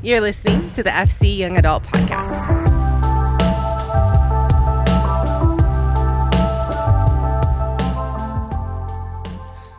[0.00, 2.46] You're listening to the FC Young Adult Podcast.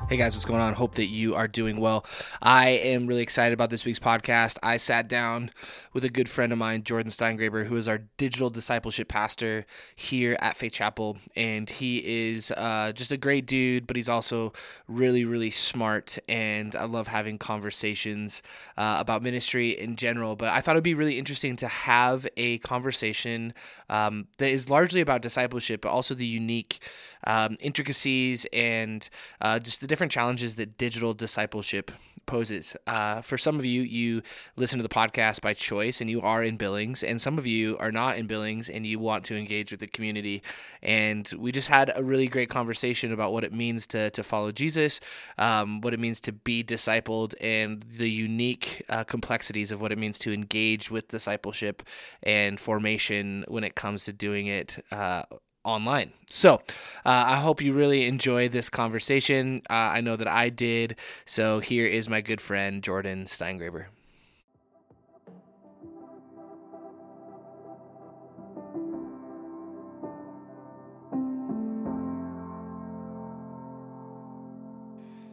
[0.09, 0.73] Hey guys, what's going on?
[0.73, 2.05] Hope that you are doing well.
[2.41, 4.57] I am really excited about this week's podcast.
[4.61, 5.51] I sat down
[5.93, 9.65] with a good friend of mine, Jordan Steingraber, who is our digital discipleship pastor
[9.95, 11.17] here at Faith Chapel.
[11.35, 14.53] And he is uh, just a great dude, but he's also
[14.87, 16.17] really, really smart.
[16.27, 18.41] And I love having conversations
[18.77, 20.35] uh, about ministry in general.
[20.35, 23.53] But I thought it'd be really interesting to have a conversation
[23.89, 26.79] um, that is largely about discipleship, but also the unique
[27.25, 29.09] um, intricacies and
[29.41, 31.91] uh, just the different challenges that digital discipleship
[32.25, 32.75] poses.
[32.87, 34.21] Uh, for some of you, you
[34.55, 37.77] listen to the podcast by choice and you are in Billings, and some of you
[37.77, 40.41] are not in Billings and you want to engage with the community.
[40.81, 44.51] And we just had a really great conversation about what it means to, to follow
[44.51, 44.99] Jesus,
[45.37, 49.97] um, what it means to be discipled, and the unique uh, complexities of what it
[49.97, 51.83] means to engage with discipleship
[52.23, 55.23] and formation when it comes to doing it uh,
[55.63, 56.13] online.
[56.29, 56.59] So uh,
[57.05, 59.61] I hope you really enjoy this conversation.
[59.69, 60.95] Uh, I know that I did.
[61.25, 63.85] So here is my good friend, Jordan Steingraber.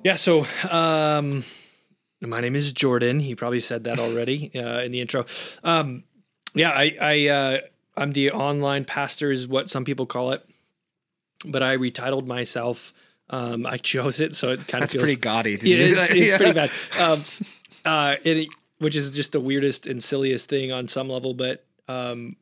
[0.04, 1.42] Yeah, so um,
[2.20, 3.18] my name is Jordan.
[3.18, 5.24] He probably said that already uh, in the intro.
[5.64, 6.04] Um,
[6.54, 7.58] yeah, I, I uh,
[7.96, 10.46] I'm the online pastor, is what some people call it,
[11.44, 12.92] but I retitled myself.
[13.30, 15.56] Um, I chose it, so it kind of feels pretty gaudy.
[15.56, 16.36] Did Yeah, it's, it's Yeah.
[16.36, 16.70] pretty bad.
[16.98, 17.24] Um,
[17.84, 22.36] uh, it, which is just the weirdest and silliest thing on some level, but um,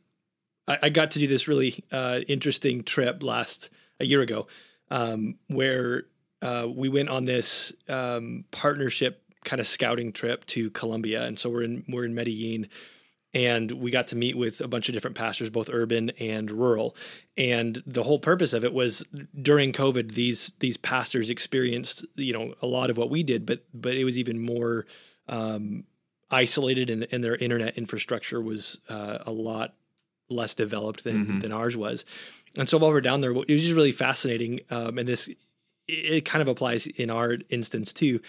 [0.67, 4.47] I, I got to do this really uh, interesting trip last a year ago,
[4.91, 6.05] um, where
[6.43, 11.49] uh, we went on this um, partnership kind of scouting trip to Colombia, and so
[11.51, 12.69] we're in we're in Medellin,
[13.35, 16.95] and we got to meet with a bunch of different pastors, both urban and rural.
[17.37, 19.05] And the whole purpose of it was
[19.41, 23.65] during COVID, these these pastors experienced you know a lot of what we did, but
[23.75, 24.87] but it was even more
[25.29, 25.85] um,
[26.31, 29.75] isolated, and, and their internet infrastructure was uh, a lot
[30.29, 31.41] less developed than Mhm.
[31.41, 32.05] than ours was.
[32.57, 34.61] And so while we're down there, it was just really fascinating.
[34.71, 35.29] Um, and this
[35.87, 38.21] it kind of applies in our instance too,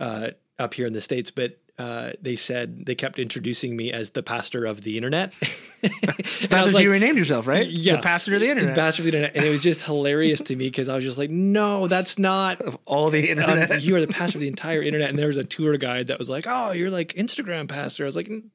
[0.00, 1.30] uh, up here in the states.
[1.30, 5.32] But uh, they said they kept introducing me as the pastor of the internet.
[5.82, 7.66] That's what like, you renamed yourself, right?
[7.66, 8.76] Yeah, The pastor of the internet.
[8.76, 11.18] Pastor of the internet, and it was just hilarious to me because I was just
[11.18, 13.82] like, "No, that's not." of all the um, internet.
[13.82, 16.18] you are the pastor of the entire internet, and there was a tour guide that
[16.18, 18.50] was like, "Oh, you're like Instagram pastor." I was like, "N-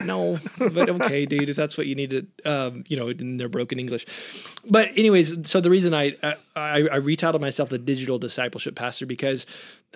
[0.00, 3.48] "No, but okay, dude, if that's what you need to, um, you know, in their
[3.48, 4.06] broken English."
[4.68, 9.46] But anyways, so the reason I I, I retitled myself the digital discipleship pastor because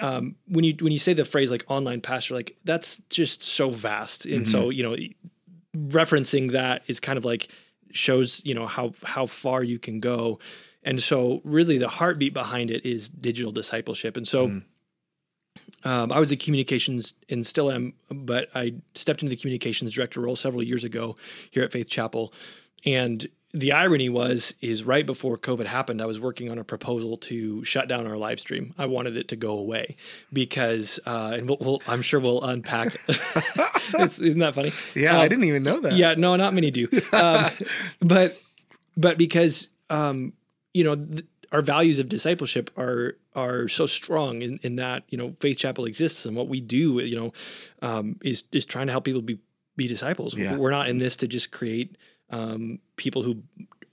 [0.01, 3.71] um, when you when you say the phrase like online pastor, like that's just so
[3.71, 4.97] vast, and so you know,
[5.77, 7.49] referencing that is kind of like
[7.93, 10.39] shows you know how how far you can go.
[10.83, 14.19] And so really the heartbeat behind it is digital discipleship.
[14.19, 14.49] And so
[15.85, 20.21] um, i was a communications and still am but i stepped into the communications director
[20.21, 21.15] role several years ago
[21.51, 22.33] here at faith chapel
[22.85, 27.17] and the irony was is right before covid happened i was working on a proposal
[27.17, 29.97] to shut down our live stream i wanted it to go away
[30.33, 35.21] because uh, and we'll, we'll, i'm sure we'll unpack it's, isn't that funny yeah, Um,
[35.21, 35.93] I didn't even know that.
[35.93, 36.89] yeah, no, not many do.
[37.13, 37.51] Um,
[38.01, 38.41] but
[38.97, 40.33] but because um,
[40.73, 45.17] you know th- our values of discipleship are are so strong in, in that you
[45.17, 47.33] know Faith Chapel exists and what we do you know
[47.81, 49.39] um, is is trying to help people be
[49.77, 50.37] be disciples.
[50.37, 50.57] Yeah.
[50.57, 51.97] We're not in this to just create
[52.31, 53.43] um, people who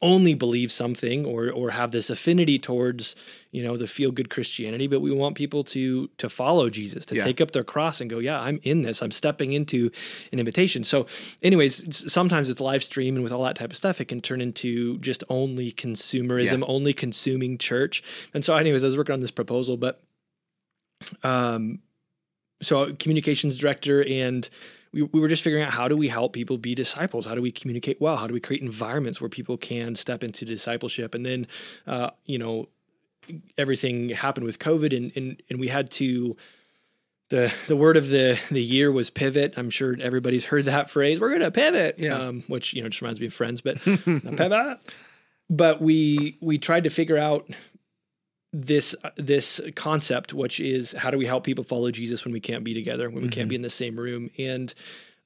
[0.03, 3.15] only believe something or or have this affinity towards
[3.51, 7.15] you know the feel good Christianity, but we want people to to follow Jesus, to
[7.15, 7.25] Yeah.
[7.25, 9.01] take up their cross and go, yeah, I'm in this.
[9.03, 9.91] I'm stepping into
[10.31, 10.83] an invitation.
[10.83, 11.05] So,
[11.43, 14.41] anyways, sometimes with live stream and with all that type of stuff, it can turn
[14.41, 16.65] into just only consumerism, Yeah.
[16.67, 18.01] only consuming church.
[18.33, 20.01] And so, anyways, I was working on this proposal, but
[21.23, 21.79] um,
[22.61, 24.49] so communications director and
[24.93, 27.25] we, we were just figuring out how do we help people be disciples?
[27.25, 28.17] How do we communicate well?
[28.17, 31.15] How do we create environments where people can step into discipleship?
[31.15, 31.47] And then
[31.87, 32.67] uh, you know
[33.57, 36.35] everything happened with covid and, and and we had to
[37.29, 39.53] the the word of the the year was pivot.
[39.55, 42.15] I'm sure everybody's heard that phrase we're gonna pivot Yeah.
[42.17, 44.79] um, which you know just reminds me of friends but pivot.
[45.49, 47.49] But we we tried to figure out
[48.53, 52.39] this uh, this concept which is how do we help people follow Jesus when we
[52.39, 53.59] can't be together when we can't be mm-hmm.
[53.59, 54.29] in the same room?
[54.37, 54.73] And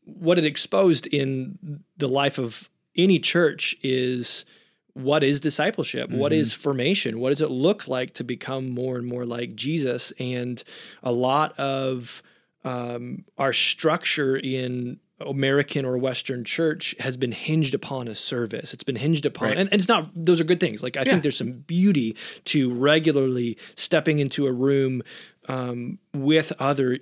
[0.04, 4.46] what it exposed in the life of any church is
[4.94, 6.10] what is discipleship?
[6.10, 6.62] What is mm-hmm.
[6.62, 7.20] formation?
[7.20, 10.14] What does it look like to become more and more like jesus?
[10.20, 10.64] And
[11.04, 12.24] a lot of
[12.64, 18.74] um, our structure in American or Western church has been hinged upon a service.
[18.74, 19.58] It's been hinged upon, Right.
[19.58, 20.84] and, and it's not, those are good things.
[20.84, 21.12] Like, I Yeah.
[21.12, 22.16] think there's some beauty
[22.46, 25.02] to regularly stepping into a room
[25.48, 27.00] um, with other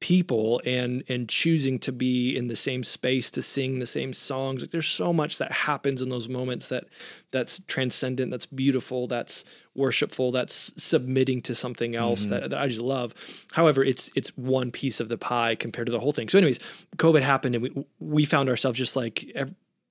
[0.00, 4.62] people and and choosing to be in the same space to sing the same songs.
[4.62, 6.84] Like there's so much that happens in those moments that
[7.30, 9.44] that's transcendent that's beautiful that's
[9.74, 12.30] worshipful that's submitting to something else mm-hmm.
[12.30, 13.14] that, that I just love.
[13.52, 16.28] However it's it's one piece of the pie compared to the whole thing.
[16.28, 16.60] So anyways
[16.96, 19.36] covid happened and we we found ourselves just like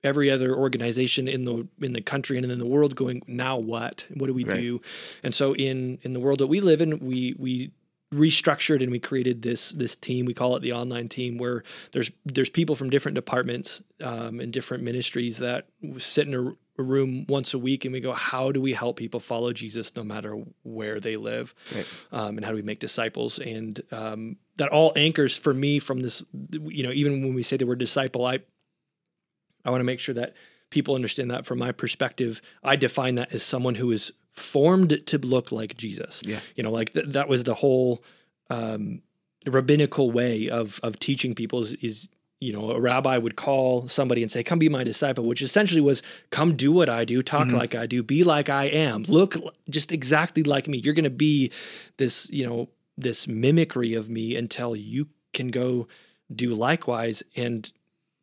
[0.02, 4.06] every other organization in the in the country and in the world going now what?
[4.14, 4.60] What do we Right.
[4.60, 4.80] do?
[5.22, 7.70] And so in in the world that we live in we we
[8.14, 10.26] restructured and we created this this team.
[10.26, 11.62] We call it the online team where
[11.92, 15.68] there's there's people from different departments um, and different ministries that
[15.98, 18.96] sit in a, a room once a week and we go how do we help
[18.96, 21.54] people follow jesus no matter where they live?
[21.74, 21.86] Right.
[22.10, 23.38] um, and how do we make disciples?
[23.38, 27.56] And um, that all anchors for me from this you know even when we say
[27.56, 28.40] the word disciple i
[29.64, 30.34] i want to make sure that
[30.70, 32.40] people understand that from my perspective.
[32.62, 36.40] I define that as someone who is formed to look like jesus Yeah.
[36.56, 38.02] you know like th- that was the whole
[38.50, 39.02] um,
[39.46, 42.08] rabbinical way of of teaching people is, is
[42.40, 45.80] you know a rabbi would call somebody and say come be my disciple which essentially
[45.80, 49.36] was come do what i do talk like i do be like i am look
[49.68, 51.50] just exactly like me you're going to be
[51.98, 55.86] this you know this mimicry of me until you can go
[56.34, 57.72] do likewise and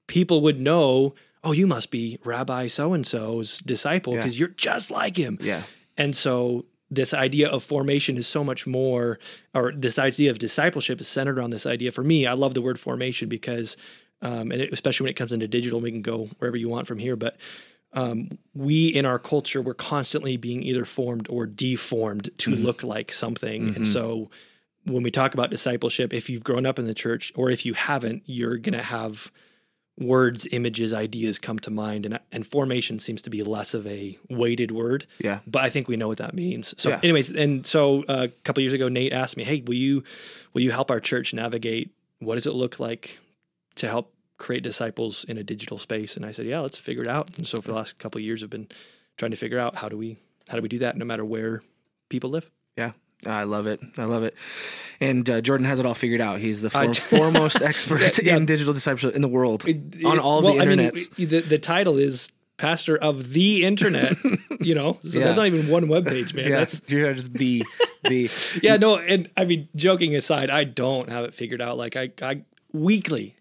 [0.07, 1.13] people would know
[1.43, 4.19] oh you must be rabbi so and so's disciple Yeah.
[4.19, 5.63] because you're just like him Yeah.
[5.97, 9.19] And so this idea of formation is so much more,
[9.53, 11.91] or this idea of discipleship is centered on this idea.
[11.91, 13.75] For me, I love the word formation because,
[14.21, 16.87] um, and it, especially when it comes into digital, we can go wherever you want
[16.87, 17.17] from here.
[17.17, 17.37] But
[17.93, 23.11] um, we in our culture, we're constantly being either formed or deformed to look like
[23.11, 23.75] something.
[23.75, 24.29] And so
[24.85, 27.73] when we talk about discipleship, if you've grown up in the church or if you
[27.73, 29.31] haven't, you're going to have
[29.97, 32.05] words, images, ideas come to mind.
[32.05, 35.39] And, and formation seems to be less of a weighted word Yeah.
[35.47, 36.75] but I think we know what that means.
[36.77, 36.99] So, Yeah.
[37.03, 40.03] anyways, and so uh, a couple years ago, Nate asked me, "Hey, will you
[40.53, 41.91] will you help our church navigate?
[42.19, 43.19] What does it look like
[43.75, 47.09] to help create disciples in a digital space?" And I said, "Yeah, let's figure it
[47.09, 48.67] out." And so, for the last couple of years, I've been
[49.17, 50.17] trying to figure out how do we
[50.47, 51.61] how do we do that, no matter where
[52.09, 52.49] people live.
[52.77, 52.91] Yeah.
[53.25, 53.79] I love it.
[53.97, 54.35] I love it.
[55.01, 56.39] And uh, Jordan has it all figured out.
[56.39, 58.35] He's the for- foremost expert Yeah.
[58.37, 59.65] in digital discipleship in the world
[60.05, 61.15] on all well, the I mean, internets.
[61.15, 64.15] the the title is pastor of the internet.
[64.59, 65.25] you know, so Yeah.
[65.25, 66.49] that's not even one webpage, man.
[66.49, 67.63] yeah, That's you're just the
[68.03, 68.29] the
[68.61, 71.77] yeah, no, and I mean, joking aside, I don't have it figured out.
[71.77, 72.41] Like I, I
[72.71, 73.35] weekly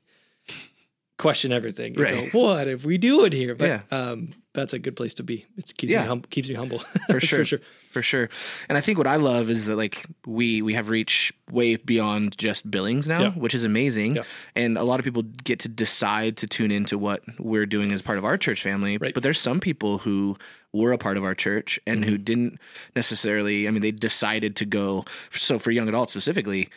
[1.19, 1.95] question everything.
[1.95, 2.33] You Right.
[2.33, 3.55] go, what if we do it here?
[3.55, 3.81] But Yeah.
[3.91, 5.47] um, that's a good place to be.
[5.57, 6.03] It keeps Yeah.
[6.03, 6.81] me hum- keeps me humble
[7.11, 7.61] for sure, For sure.
[7.97, 8.29] For sure.
[8.69, 12.37] And I think what I love is that like we we have reached way beyond
[12.37, 13.31] just billings now, Yeah.
[13.33, 14.17] which is amazing.
[14.17, 14.23] Yeah.
[14.55, 18.03] And a lot of people get to decide to tune into what we're doing as
[18.03, 18.99] part of our church family.
[18.99, 19.15] Right.
[19.15, 20.37] But there's some people who
[20.73, 22.11] were a part of our church and Mm-hmm.
[22.11, 22.61] who didn't
[22.95, 23.67] necessarily.
[23.67, 25.05] I mean, they decided to go.
[25.31, 26.69] So for young adults specifically,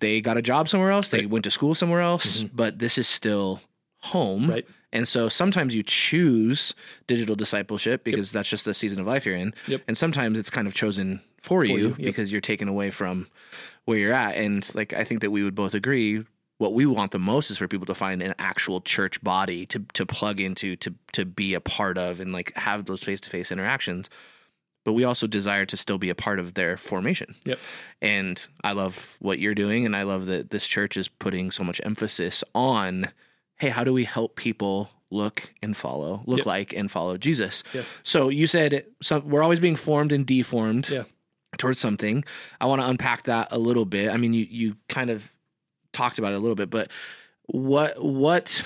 [0.00, 1.08] they got a job somewhere else.
[1.10, 2.42] They went to school somewhere else.
[2.42, 3.60] But this is still
[4.02, 4.42] home.
[4.42, 4.50] Mm-hmm.
[4.50, 4.66] Right.
[4.92, 6.74] And so sometimes you choose
[7.06, 9.52] digital discipleship because that's just the season of life you're in.
[9.66, 9.82] Yep.
[9.88, 11.98] And sometimes it's kind of chosen for, you, you, yep.
[11.98, 13.26] because you're taken away from
[13.84, 14.36] where you're at.
[14.36, 16.24] And like I think that we would both agree
[16.58, 19.80] what we want the most is for people to find an actual church body to
[19.92, 23.30] to plug into, to to be a part of and like have those face to
[23.30, 24.08] face interactions.
[24.84, 27.34] But we also desire to still be a part of their formation.
[27.44, 27.58] Yep.
[28.00, 29.84] And I love what you're doing.
[29.84, 33.08] And I love that this church is putting so much emphasis on
[33.56, 36.46] hey, how do we help people look and follow, look Yep.
[36.46, 37.62] like and follow Jesus?
[37.72, 37.82] Yeah.
[38.02, 41.04] So you said some, we're always being formed and deformed Yeah.
[41.58, 42.24] towards something.
[42.60, 44.10] I want to unpack that a little bit.
[44.10, 45.32] I mean, you, you kind of
[45.92, 46.90] talked about it a little bit, but
[47.46, 48.62] what, what,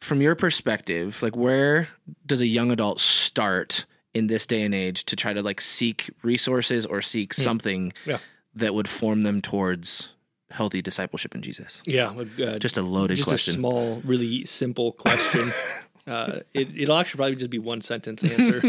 [0.00, 1.88] from your perspective, like where
[2.24, 3.84] does a young adult start
[4.14, 7.42] in this day and age to try to like seek resources or seek hmm.
[7.42, 8.18] something Yeah.
[8.54, 10.10] that would form them towards
[10.52, 11.82] healthy discipleship in Jesus?
[11.84, 12.10] Yeah.
[12.10, 13.54] Uh, Just a loaded just question.
[13.54, 15.52] a small, really simple question.
[16.06, 18.62] uh, it, it'll actually probably just be one sentence answer.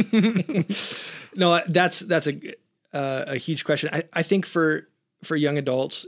[1.36, 2.54] no, that's that's a
[2.94, 3.90] uh, a huge question.
[3.92, 4.88] I, I think for
[5.24, 6.06] for young adults,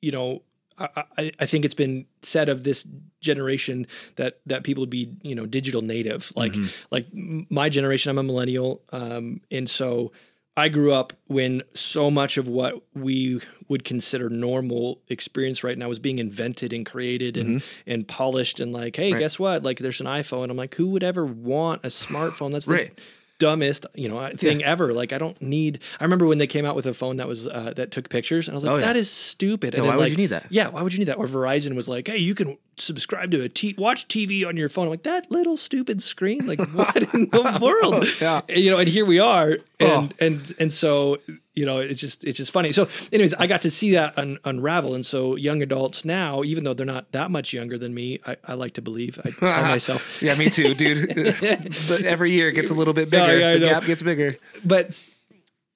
[0.00, 0.42] you know,
[0.78, 2.86] I, I, I think it's been said of this
[3.20, 6.32] generation that that people would be you know digital native.
[6.36, 6.54] Like
[6.90, 10.12] like my generation, I'm a millennial, um, and so.
[10.56, 15.88] I grew up when so much of what we would consider normal experience right now
[15.88, 17.90] was being invented and created and mm-hmm.
[17.90, 19.64] and polished and like, hey, guess what?
[19.64, 20.50] Like there's an iPhone.
[20.50, 22.52] I'm like, who would ever want a smartphone?
[22.52, 22.98] That's the Right.
[23.44, 24.92] Dumbest you know thing ever.
[24.92, 25.80] Like I don't need.
[26.00, 28.48] I remember when they came out with a phone that was uh, that took pictures,
[28.48, 28.86] and I was like, Oh, yeah.
[28.86, 29.74] that is stupid.
[29.74, 30.46] And Yeah, then, why would you need that?
[30.50, 31.18] Yeah, why would you need that?
[31.18, 34.68] Or Verizon was like, hey, you can subscribe to a t- watch TV on your
[34.68, 34.84] phone.
[34.86, 36.46] I'm like that little stupid screen.
[36.46, 38.06] Like what in the world?
[38.20, 38.40] Yeah.
[38.48, 40.24] You know, and here we are, and Oh.
[40.26, 41.18] and and so
[41.54, 42.72] you know, it's just it's just funny.
[42.72, 46.64] So, anyways, I got to see that un- unravel, and so young adults now, even
[46.64, 49.18] though they're not that much younger than me, I, I like to believe.
[49.24, 51.14] I tell myself, Yeah, me too, dude.
[51.88, 53.38] but every year it gets a little bit bigger.
[53.38, 53.68] yeah, the know.
[53.70, 54.36] gap gets bigger.
[54.64, 54.90] but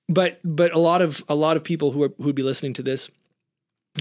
[0.09, 2.73] but but a lot of a lot of people who are who would be listening
[2.75, 3.11] to this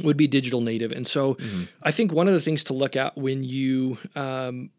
[0.04, 1.36] would be digital native and so
[1.84, 4.70] i think one of the things to look at when you um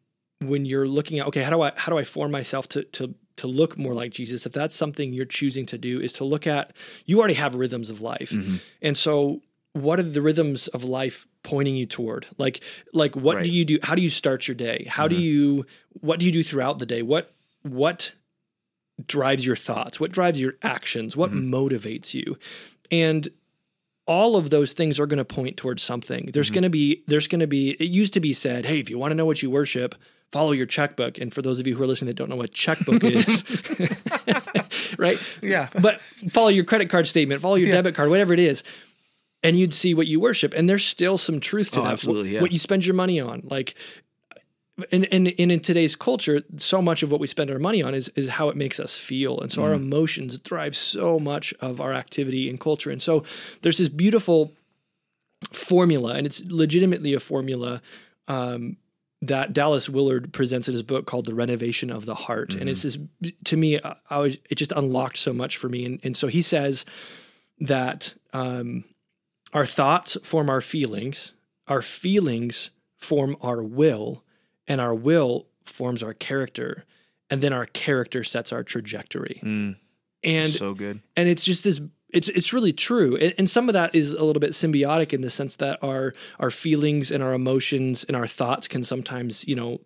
[0.40, 3.14] when you're looking at okay how do i how do i form myself to to
[3.38, 6.46] to look more like jesus if that's something you're choosing to do is to look
[6.46, 6.72] at
[7.06, 8.30] you already have rhythms of life.
[8.30, 8.56] Mm-hmm.
[8.82, 9.42] And so
[9.72, 12.26] what are the rhythms of life pointing you toward?
[12.36, 13.44] Like like what Right.
[13.44, 14.86] do you do how do you start your day?
[14.88, 15.22] How do mm-hmm.
[15.22, 15.66] you
[16.00, 17.02] what do you do throughout the day?
[17.02, 18.12] What what
[19.06, 20.00] drives your thoughts?
[20.00, 21.16] What drives your actions?
[21.16, 21.54] What mm-hmm.
[21.54, 22.38] motivates you?
[22.90, 23.28] And
[24.06, 26.30] all of those things are going to point towards something.
[26.32, 28.90] There's going to be there's going to be it used to be said hey if
[28.90, 29.94] you want to know what you worship
[30.32, 32.52] follow your checkbook and for those of you who are listening that don't know what
[32.52, 33.44] checkbook is
[34.98, 35.68] right Yeah.
[35.80, 36.00] but
[36.32, 38.62] follow your credit card statement follow your debit card whatever it is
[39.42, 42.30] and you'd see what you worship and there's still some truth to Oh, that absolutely,
[42.30, 42.40] what, yeah.
[42.42, 43.74] what you spend your money on like
[44.92, 47.94] and, and, and in today's culture, so much of what we spend our money on
[47.96, 49.40] is, is how it makes us feel.
[49.40, 49.64] And so Mm.
[49.64, 52.88] our emotions drive so much of our activity and culture.
[52.88, 53.24] And so
[53.62, 54.54] there's this beautiful
[55.52, 57.82] formula, and it's legitimately a formula
[58.28, 58.76] um,
[59.22, 62.54] that Dallas Willard presents in his book called The Renovation of the Heart.
[62.54, 63.00] And it's just,
[63.44, 65.84] to me, I, I was, it just unlocked so much for me.
[65.84, 66.84] And, and so he says
[67.58, 68.84] that um,
[69.52, 71.32] our thoughts form our feelings,
[71.66, 74.22] our feelings form our will,
[74.68, 76.84] and our will forms our character,
[77.30, 79.40] and then our character sets our trajectory.
[79.42, 79.76] And
[80.24, 80.48] Mm.
[80.58, 81.00] so good.
[81.16, 83.16] and it's just this it's it's really true.
[83.16, 86.12] And, and some of that is a little bit symbiotic in the sense that our
[86.40, 89.80] our feelings and our emotions and our thoughts can sometimes you know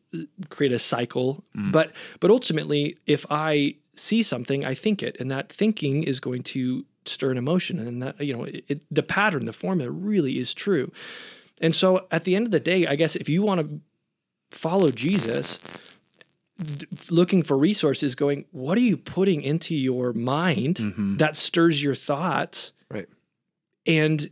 [0.49, 1.45] create a cycle.
[1.57, 1.73] Mm.
[1.73, 5.17] But but ultimately if i see something i think it.
[5.21, 7.79] And that thinking is going to stir an emotion.
[7.79, 10.93] And that you know it, it, the pattern the formula really is true.
[11.61, 13.81] And so at the end of the day i guess if you want to
[14.57, 15.59] follow jesus
[17.11, 21.17] looking for resources going what are you putting into your mind mm-hmm.
[21.17, 22.73] that stirs your thoughts?
[22.91, 23.09] Right.
[23.87, 24.31] and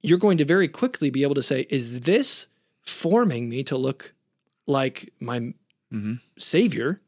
[0.00, 2.46] you're going to very quickly be able to say is this
[2.82, 4.14] forming me to look
[4.66, 6.14] like my mm-hmm.
[6.38, 7.00] savior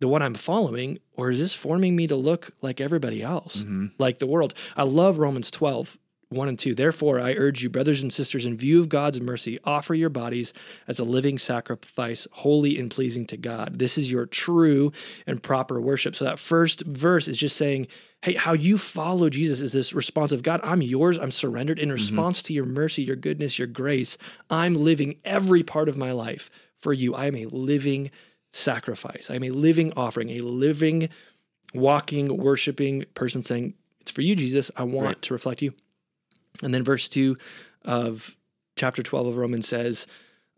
[0.00, 3.86] the one i'm following or is this forming me to look like everybody else mm-hmm.
[3.98, 4.54] like the world?
[4.76, 5.96] I love romans 12
[6.30, 6.74] 1 and 2.
[6.74, 10.52] Therefore, I urge you, brothers and sisters, in view of God's mercy, offer your bodies
[10.86, 13.78] as a living sacrifice, holy and pleasing to God.
[13.78, 14.92] This is your true
[15.26, 16.14] and proper worship.
[16.14, 17.88] So, that first verse is just saying,
[18.22, 21.18] hey, how you follow Jesus is this response of God, I'm yours.
[21.18, 21.94] I'm surrendered in mm-hmm.
[21.94, 24.18] response to your mercy, your goodness, your grace.
[24.50, 27.14] I'm living every part of my life for you.
[27.14, 28.10] I am a living
[28.52, 29.30] sacrifice.
[29.30, 31.08] I am a living offering, a living,
[31.74, 34.70] walking, worshiping person saying, It's for you, Jesus.
[34.76, 35.22] I want Right.
[35.22, 35.74] to reflect you.
[36.62, 37.36] And then verse 2
[37.84, 38.36] of
[38.76, 40.06] chapter 12 of Romans says,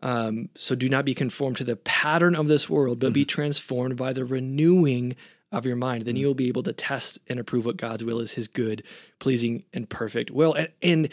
[0.01, 3.27] um, So do not be conformed to the pattern of this world, but be mm-hmm.
[3.27, 5.15] transformed by the renewing
[5.51, 6.05] of your mind.
[6.05, 6.21] Then mm-hmm.
[6.21, 8.83] you will be able to test and approve what God's will is, his good,
[9.19, 10.53] pleasing, and perfect will.
[10.53, 11.09] And, and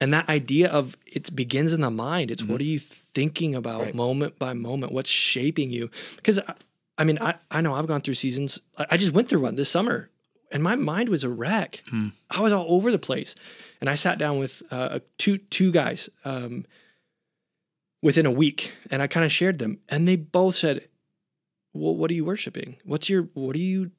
[0.00, 2.30] and that idea of it begins in the mind.
[2.30, 2.62] It's what mm-hmm.
[2.62, 3.94] are you thinking about Right.
[3.94, 4.92] moment by moment?
[4.92, 5.88] What's shaping you?
[6.16, 6.54] Because I, uh,
[6.98, 8.60] I mean, I, I know I've gone through seasons.
[8.76, 10.10] I, I just went through one this summer
[10.54, 11.82] and my mind was a wreck.
[11.90, 12.08] Hmm.
[12.30, 13.34] I was all over the place.
[13.84, 16.64] And I sat down with uh, two two guys um,
[18.00, 20.88] within a week, and I kind of shared them, and they both said,
[21.74, 22.76] "Well, what are you worshiping?
[22.86, 23.90] What's your what are you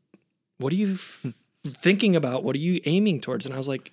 [0.57, 1.27] what are you f-
[1.67, 2.43] thinking about?
[2.43, 3.91] What are you aiming towards?" And I was like,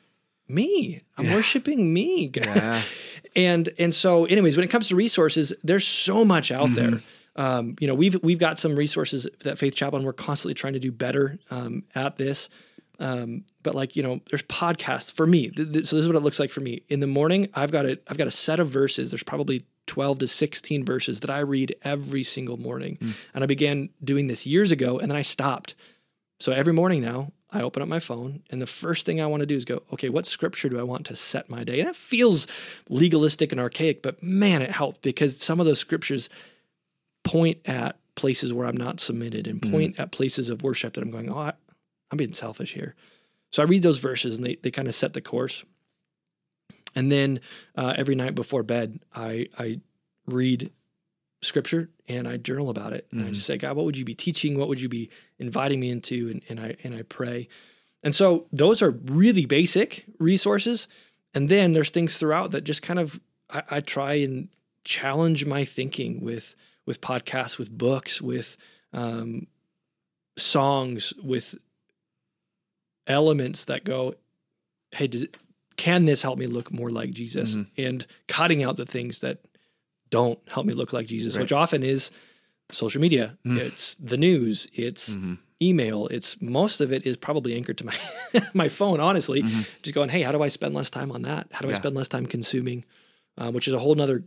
[0.48, 0.98] "Me.
[1.18, 2.80] I'm worshiping me." Yeah.
[3.36, 7.02] and and so anyways when it comes to resources there's so much out there
[7.36, 10.02] um, you know we've we've got some resources that faith Chapel.
[10.02, 12.48] we're constantly trying to do better um, at this
[13.02, 15.50] um, but like you know there's podcasts for me.
[15.50, 16.82] Th- th- so this is what it looks like for me.
[16.88, 19.10] In the morning i've got a i've got a set of verses.
[19.10, 22.98] There's probably 12 to 16 verses that i read every single morning.
[23.34, 25.74] And i began doing this years ago and then i stopped.
[26.40, 29.42] So every morning now, I open up my phone, and the first thing I want
[29.42, 31.78] to do is go, okay, what scripture do I want to set my day?
[31.78, 32.48] And it feels
[32.88, 36.30] legalistic and archaic, but man, it helped because some of those scriptures
[37.22, 41.10] point at places where I'm not submitted and point at places of worship that I'm
[41.10, 41.52] going, oh,
[42.12, 42.94] I'm being selfish here.
[43.50, 45.64] So I read those verses and they, they kind of set the course.
[46.94, 47.40] And then
[47.74, 49.80] uh, every night before bed, I, I
[50.26, 50.70] read
[51.40, 53.06] scripture and I journal about it.
[53.10, 54.58] And I just say, God, what would you be teaching?
[54.58, 56.28] What would you be inviting me into?
[56.30, 57.48] And, and I and I pray.
[58.02, 60.86] And so those are really basic resources.
[61.34, 64.48] And then there's things throughout that just kind of I, I try and
[64.84, 66.54] challenge my thinking with
[66.84, 68.56] with podcasts, with books, with
[68.92, 69.46] um,
[70.36, 71.56] songs, with
[73.06, 74.14] elements that go,
[74.92, 75.36] hey, does it,
[75.76, 77.56] can this help me look more like Jesus?
[77.56, 77.82] Mm-hmm.
[77.82, 79.38] And cutting out the things that
[80.10, 82.10] don't help me look like Jesus, which often is
[82.70, 83.38] social media.
[83.46, 83.58] Mm.
[83.58, 84.68] It's the news.
[84.74, 85.34] It's mm-hmm.
[85.60, 86.06] email.
[86.08, 87.96] It's most of it is probably anchored to my
[88.54, 89.00] my phone.
[89.00, 89.62] Honestly, mm-hmm.
[89.82, 91.48] just going, hey, how do I spend less time on that?
[91.50, 92.84] How do I spend less time consuming?
[93.38, 94.24] Um, which is a whole nother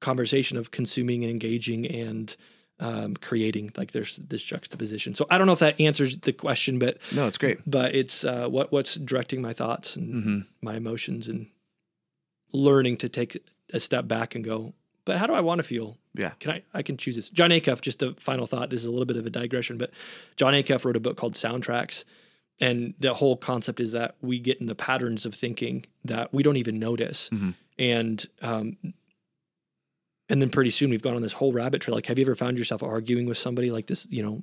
[0.00, 2.36] conversation of consuming and engaging and
[2.80, 3.70] um, creating.
[3.76, 5.14] Like there's this juxtaposition.
[5.14, 7.58] So I don't know if that answers the question, but No, it's great.
[7.66, 10.38] but it's uh, what what's directing my thoughts and Mm-hmm.
[10.62, 11.48] my emotions and
[12.52, 13.36] learning to take
[13.72, 14.74] a step back and go.
[15.04, 15.96] But how do I want to feel?
[16.14, 16.30] Yeah.
[16.40, 16.62] Can I?
[16.74, 17.30] I can choose this.
[17.30, 17.80] Jon Acuff.
[17.80, 18.70] Just a final thought.
[18.70, 19.90] This is a little bit of a digression, but
[20.36, 22.04] Jon Acuff wrote a book called Soundtracks,
[22.60, 26.42] and the whole concept is that we get in the patterns of thinking that we
[26.42, 27.50] don't even notice, Mm-hmm.
[27.78, 28.76] and um,
[30.28, 31.94] and then pretty soon we've gone on this whole rabbit trail.
[31.94, 34.06] Like, have you ever found yourself arguing with somebody like this?
[34.10, 34.42] You know,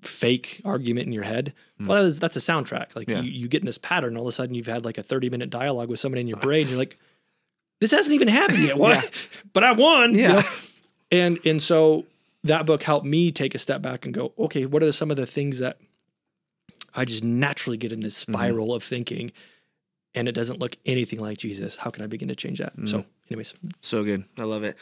[0.00, 1.54] fake argument in your head.
[1.80, 2.94] Well, that is, that's a soundtrack.
[2.96, 3.08] Like.
[3.08, 3.20] Yeah.
[3.20, 4.16] you, you get in this pattern.
[4.16, 6.38] All of a sudden, you've had like a thirty minute dialogue with somebody in your
[6.38, 6.68] brain.
[6.68, 6.98] You're like,
[7.80, 8.76] this hasn't even happened yet.
[8.78, 8.94] Why?
[8.94, 9.02] Yeah.
[9.52, 10.14] But I won.
[10.14, 10.32] you Yeah.
[10.32, 10.42] know?
[11.10, 12.06] And and so
[12.44, 15.16] that book helped me take a step back and go, okay, what are some of
[15.16, 15.78] the things that
[16.94, 18.32] I just naturally get in this Mm-hmm.
[18.32, 19.32] spiral of thinking,
[20.14, 21.76] and it doesn't look anything like Jesus.
[21.76, 22.72] How can I begin to change that?
[22.72, 22.86] Mm-hmm.
[22.86, 24.24] So, anyways, So good.
[24.38, 24.76] I love it.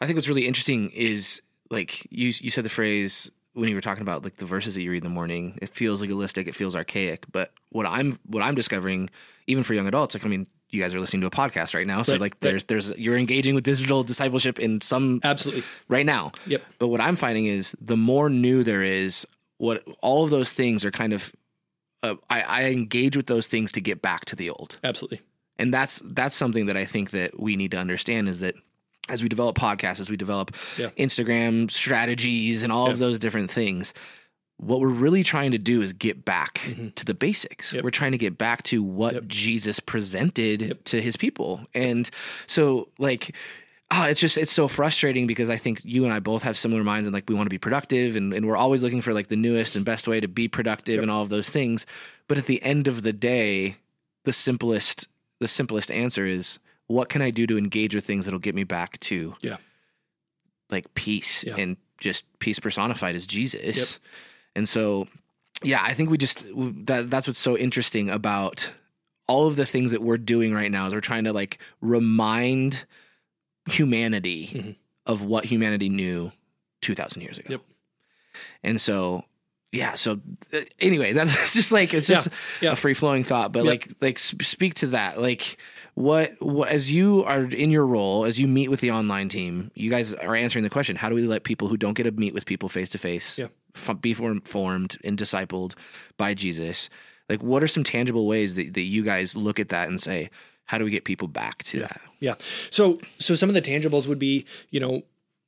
[0.00, 3.82] I think what's really interesting is like you you said the phrase when you were
[3.82, 6.54] talking about like the verses that you read in the morning, it feels legalistic, it
[6.54, 7.26] feels archaic.
[7.30, 9.10] But what I'm what I'm discovering,
[9.46, 11.86] even for young adults, like I mean, you guys are listening to a podcast right
[11.86, 12.02] now.
[12.02, 12.40] So Right, like right.
[12.40, 16.32] there's there's you're engaging with digital discipleship in some absolutely, right now.
[16.46, 16.62] Yep.
[16.78, 19.26] But what I'm finding is the more new there is,
[19.58, 21.30] what all of those things are kind of
[22.02, 25.20] uh, I, I engage with those things to get back to the old absolutely,
[25.58, 28.54] and that's that's something that I think that we need to understand is that
[29.08, 30.90] as we develop podcasts, as we develop Yeah.
[30.98, 32.92] Instagram strategies and all Yeah.
[32.92, 33.92] of those different things,
[34.58, 36.60] what we're really trying to do is get back
[36.94, 37.68] to the basics.
[37.68, 37.76] Mm-hmm.
[37.76, 37.84] Yep.
[37.84, 39.24] We're trying to get back to what Yep.
[39.26, 40.84] Jesus presented Yep.
[40.84, 41.66] to his people.
[41.74, 42.08] And
[42.46, 43.34] so like
[43.94, 46.82] ah, it's just it's so frustrating because I think you and I both have similar
[46.82, 49.28] minds and like we want to be productive and, and we're always looking for like
[49.28, 51.84] the newest and best way to be productive and all of those things.
[52.26, 53.76] But at the end of the day,
[54.24, 55.06] the simplest
[55.40, 58.64] the simplest answer is what can I do to engage with things that'll get me
[58.64, 59.58] back to Yeah.
[60.70, 61.56] like peace Yeah.
[61.58, 63.76] and just peace personified as Jesus.
[63.76, 64.02] Yep.
[64.56, 65.06] And so
[65.62, 66.44] yeah, I think we just
[66.86, 68.72] that that's what's so interesting about
[69.28, 72.84] all of the things that we're doing right now is we're trying to like remind
[73.66, 74.76] humanity Mhm.
[75.06, 76.32] of what humanity knew
[76.80, 77.50] 2000 years ago.
[77.52, 77.62] Yep.
[78.62, 79.24] And so
[79.72, 80.20] yeah, so
[80.52, 82.28] uh, anyway, that's just like it's just
[82.60, 82.72] yeah.
[82.72, 83.66] a free flowing thought, but Yep.
[83.66, 85.20] like like speak to that.
[85.20, 85.56] Like
[85.94, 89.70] what what as you are in your role as you meet with the online team,
[89.74, 92.12] you guys are answering the question, how do we let people who don't get to
[92.12, 93.38] meet with people face to face
[94.02, 95.74] be form- formed and discipled
[96.18, 96.88] by Jesus?
[97.28, 100.28] Like what are some tangible ways that, that you guys look at that and say,
[100.72, 102.00] how do we get people back to that?
[102.18, 102.36] Yeah.
[102.70, 105.02] So so some of the tangibles would be, you know,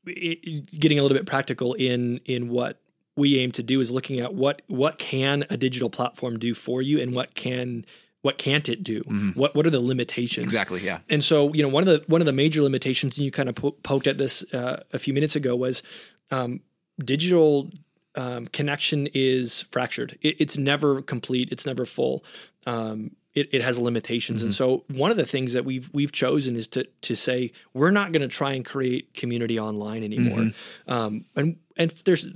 [0.05, 2.79] getting a little bit practical in in what
[3.17, 6.83] we aim to do is looking at what what can a digital platform do for
[6.83, 7.87] you and what can
[8.21, 9.01] what can't it do?
[9.35, 10.45] What what are the limitations?
[10.45, 10.99] Exactly, yeah.
[11.09, 13.49] And so, you know, one of the one of the major limitations, and you kind
[13.49, 15.83] of po- poked at this uh, a few minutes ago, was
[16.31, 16.61] um,
[17.03, 17.71] digital
[18.15, 20.19] um, connection is fractured.
[20.21, 21.49] It, it's never complete.
[21.51, 22.25] It's never full.
[22.67, 26.57] Um, it, it has limitations, and so one of the things that we've we've chosen
[26.57, 30.53] is to to say we're not going to try and create community online anymore.
[30.87, 32.29] Um, and and there's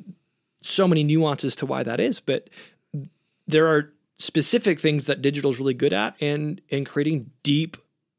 [0.60, 2.50] so many nuances to why that is, but
[3.46, 7.76] there are specific things that digital is really good at, and and creating deep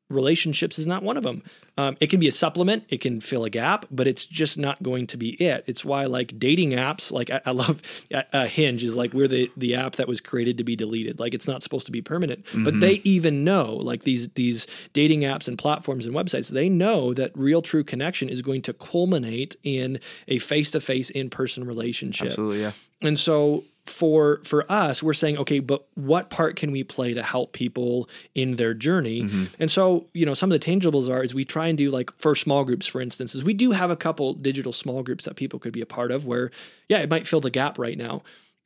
[0.10, 1.44] relationships is not one of them.
[1.78, 4.82] Um, it can be a supplement, it can fill a gap, but it's just not
[4.84, 5.64] going to be it.
[5.68, 7.82] It's why like dating apps, like I, I love
[8.14, 11.20] uh, uh, Hinge is like we're the the app that was created to be deleted.
[11.20, 15.22] Like it's not supposed to be permanent, but they even know like these these dating
[15.22, 19.56] apps and platforms and websites, they know that real true connection is going to culminate
[19.64, 22.28] in a face to face in person relationship.
[22.28, 22.72] Absolutely, yeah.
[23.02, 27.24] And so for for us, we're saying, okay, but what part can we play to
[27.24, 29.22] help people in their journey?
[29.60, 32.12] And so, you know, some of the tangibles are is we try and do like
[32.18, 35.36] for small groups, for instance, is we do have a couple digital small groups that
[35.36, 36.52] people could be a part of where,
[36.88, 38.22] yeah, it might fill the gap right now.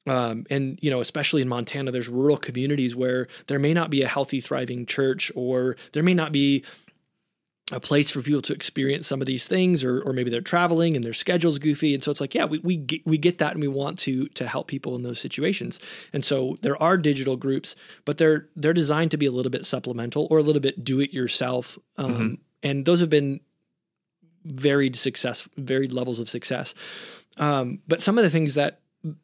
[0.05, 4.01] Um, and you know, especially in Montana, there's rural communities where there may not be
[4.01, 6.63] a healthy, thriving church, or there may not be
[7.71, 10.95] a place for people to experience some of these things or, or maybe they're traveling
[10.95, 11.93] and their schedule's goofy.
[11.93, 14.27] And so it's like yeah we, we get, we get that and we want to
[14.29, 15.79] to help people in those situations.
[16.11, 19.65] And so there are digital groups but they're they're designed to be a little bit
[19.65, 22.33] supplemental or a little bit do it yourself um, Mm-hmm.
[22.63, 23.39] and those have been
[24.43, 26.75] varied success varied levels of success.
[27.37, 28.81] Um, but some of the things that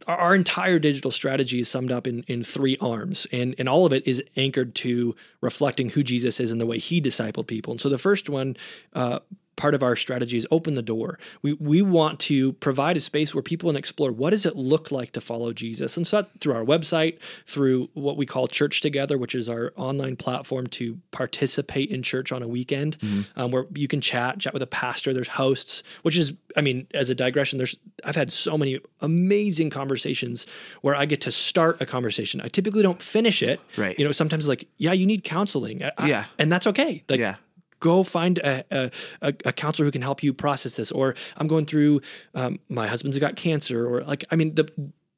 [0.07, 3.93] our- entire digital strategy is summed up in, in three arms, and, and all of
[3.93, 7.71] it is anchored to reflecting who Jesus is and the way he discipled people.
[7.71, 8.57] And so the first one,
[8.93, 9.19] uh,
[9.59, 11.19] part of our strategy is open the door.
[11.41, 14.89] We, we want to provide a space where people can explore what does it look
[14.89, 15.97] like to follow Jesus.
[15.97, 19.73] And so that through our website, through what we call Church Together, which is our
[19.75, 22.97] online platform to participate in church on a weekend,
[23.35, 25.13] um, where you can chat, chat with a pastor.
[25.13, 29.69] There's hosts, which is, I mean, as a digression, there's I've had so many amazing
[29.71, 30.47] conversations
[30.81, 32.39] where I get to start a conversation.
[32.41, 33.59] I typically don't finish it.
[33.77, 33.99] Right.
[33.99, 35.83] You know, sometimes like, yeah, you need counseling.
[35.83, 36.25] I- Yeah.
[36.37, 37.03] and that's okay.
[37.09, 37.35] Like, Yeah.
[37.79, 40.91] Go find a, a, a counselor who can help you process this.
[40.91, 42.01] Or i'm going through
[42.35, 44.69] um, my husband's got cancer or like i mean the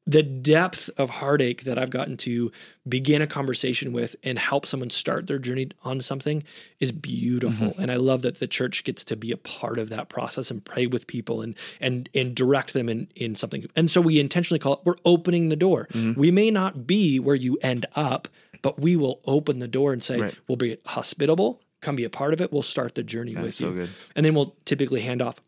[0.07, 2.51] the depth of heartache that i've gotten to
[2.89, 6.43] begin a conversation with and help someone start their journey on something
[6.79, 7.75] is beautiful.
[7.77, 10.65] And i love that the church gets to be a part of that process and
[10.65, 13.65] pray with people and and and direct them in in something.
[13.75, 15.87] And so we intentionally call it we're opening the door.
[15.93, 18.27] We may not be where you end up
[18.63, 20.35] but we will open the door and say Right.
[20.47, 23.69] we'll be hospitable come be a part of it we'll start the journey with so
[23.69, 23.89] you good.
[24.15, 25.41] and then we'll typically hand off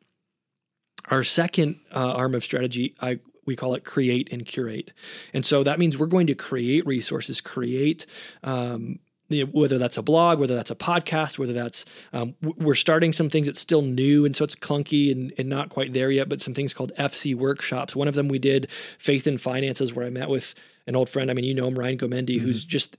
[1.10, 4.92] our second uh, arm of strategy i we call it create and curate
[5.34, 8.06] and so that means we're going to create resources create
[8.44, 12.76] um, you know, whether that's a blog, whether that's a podcast, whether that's um, we're
[12.76, 16.12] starting some things that's still new and so it's clunky and, and not quite there
[16.12, 17.96] yet, but some things called FC workshops.
[17.96, 20.54] One of them we did faith and finances, where I met with
[20.88, 21.32] an old friend.
[21.32, 22.98] I mean, you know him, Ryan Gomendi, who's just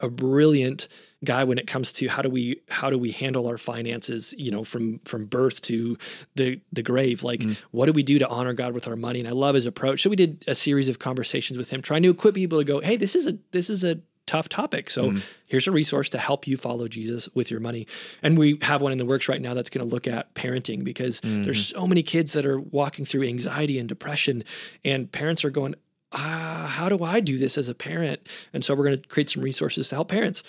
[0.00, 0.88] a brilliant
[1.24, 4.50] guy when it comes to how do we how do we handle our finances you
[4.50, 5.96] know from from birth to
[6.34, 7.22] the the grave?
[7.22, 7.56] Like mm.
[7.70, 9.20] what do we do to honor god with our money?
[9.20, 10.02] And i love his approach.
[10.02, 12.80] So we did a series of conversations with him trying to equip people to go
[12.80, 14.90] hey this is a this is a tough topic.
[14.90, 15.22] So mm.
[15.46, 17.86] here's a resource to help you follow jesus with your money.
[18.22, 20.84] And we have one in the works right now that's going to look at parenting
[20.84, 21.80] because there's mm-hmm.
[21.80, 24.44] so many kids that are walking through anxiety and depression
[24.84, 25.76] and parents are going
[26.12, 28.20] ah, how do I do this as a parent?
[28.52, 30.42] And so we're going to create some resources to help parents.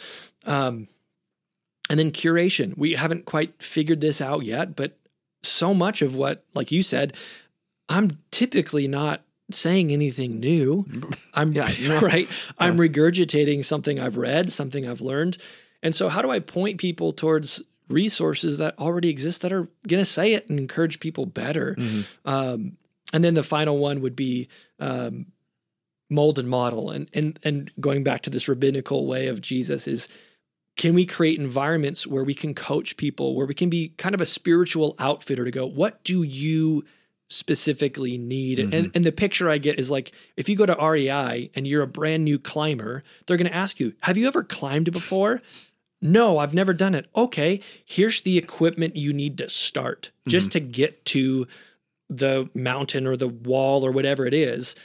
[0.46, 0.88] Um,
[1.90, 2.78] and then curation.
[2.78, 4.98] We haven't quite figured this out yet, but
[5.44, 7.14] so much of what, like you said,
[7.90, 10.86] I'm typically not saying anything new.
[11.34, 11.54] I'm
[12.02, 12.28] right.
[12.60, 15.38] I'm regurgitating something I've read, something I've learned.
[15.82, 20.02] And so how do I point people towards resources that already exist that are going
[20.02, 21.78] to say it and encourage people better?
[22.26, 22.78] Um,
[23.14, 25.28] and then the final one would be um,
[26.10, 26.90] mold and model.
[26.90, 30.08] And and and going back to this rabbinical way of Jesus is
[30.78, 34.22] can we create environments where we can coach people where we can be kind of
[34.22, 36.86] a spiritual outfitter to go what do you
[37.30, 38.58] specifically need?
[38.60, 38.92] And mm-hmm.
[38.94, 41.88] and the picture I get is like if you go to REI and you're a
[41.88, 45.42] brand new climber they're going to ask you have you ever climbed before?
[46.00, 47.08] No, I've never done it.
[47.16, 50.66] Okay, here's the equipment you need to start just mm-hmm.
[50.66, 51.48] to get to
[52.10, 54.76] the mountain or the wall or whatever it is.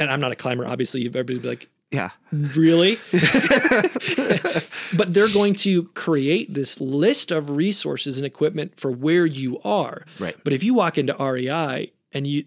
[0.00, 1.06] And I'm not a climber, obviously.
[1.06, 2.10] Everybody be like, Yeah.
[2.32, 2.98] really?
[4.96, 10.04] but they're going to create this list of resources and equipment for where you are.
[10.18, 10.36] Right.
[10.42, 12.44] But if you walk into REI and you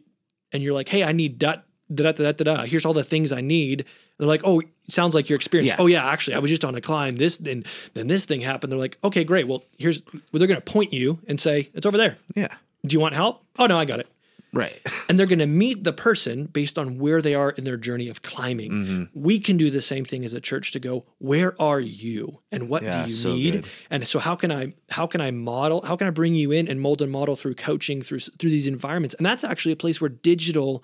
[0.52, 2.64] and you're like, hey, I need dot da da da da da.
[2.66, 3.86] Here's all the things I need.
[4.18, 5.70] They're like, oh, sounds like your experience.
[5.70, 5.78] Yeah.
[5.80, 7.16] Oh yeah, actually, I was just on a climb.
[7.16, 7.64] This then
[7.94, 8.72] then this thing happened.
[8.72, 9.48] They're like, okay, great.
[9.48, 12.18] Well, here's well, they're going to point you and say it's over there.
[12.36, 12.50] Yeah.
[12.86, 13.44] Do you want help?
[13.58, 14.08] Oh no, I got it.
[14.54, 14.80] Right.
[15.10, 18.08] And they're going to meet the person based on where they are in their journey
[18.08, 18.72] of climbing.
[18.72, 19.04] Mm-hmm.
[19.14, 22.70] We can do the same thing as a church to go, where are you and
[22.70, 23.52] what Yeah, do you so need?
[23.52, 23.66] good.
[23.92, 26.68] And so how can I how can I model, how can I bring you in
[26.70, 29.14] and mold and model through coaching through through these environments?
[29.16, 30.84] And that's actually a place where digital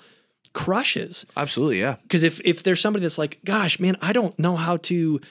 [0.54, 1.80] crushes Absolutely.
[1.80, 1.96] Yeah.
[2.04, 5.22] because if if there's somebody that's like, gosh, man, I don't know how to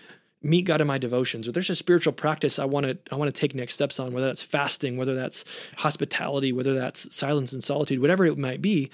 [0.49, 3.33] meet God in my devotions, or there's a spiritual practice I want to I want
[3.33, 5.45] to take next steps on, whether that's fasting, whether that's
[5.77, 8.91] hospitality, whether that's silence and solitude, whatever it might be,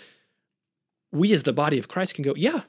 [1.12, 2.62] we as the body of Christ can go, yeah.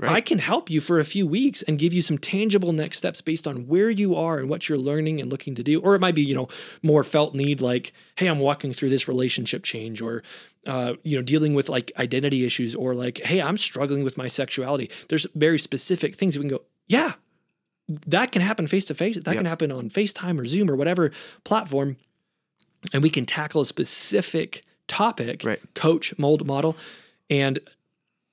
[0.00, 0.12] Right.
[0.12, 3.20] I can help you for a few weeks and give you some tangible next steps
[3.20, 5.80] based on where you are and what you're learning and looking to do.
[5.80, 6.46] Or it might be, you know,
[6.84, 10.22] more felt need like, hey, I'm walking through this relationship change or
[10.68, 14.28] uh, you know, dealing with like identity issues or like, hey, I'm struggling with my
[14.28, 14.90] sexuality.
[15.08, 17.14] There's very specific things that we can go, yeah,
[17.88, 19.16] that can happen face to face.
[19.16, 21.10] That can happen on FaceTime or Zoom or whatever
[21.44, 21.96] platform.
[22.92, 25.60] And we can tackle a specific topic, Right.
[25.74, 26.76] coach, mold, model.
[27.30, 27.58] And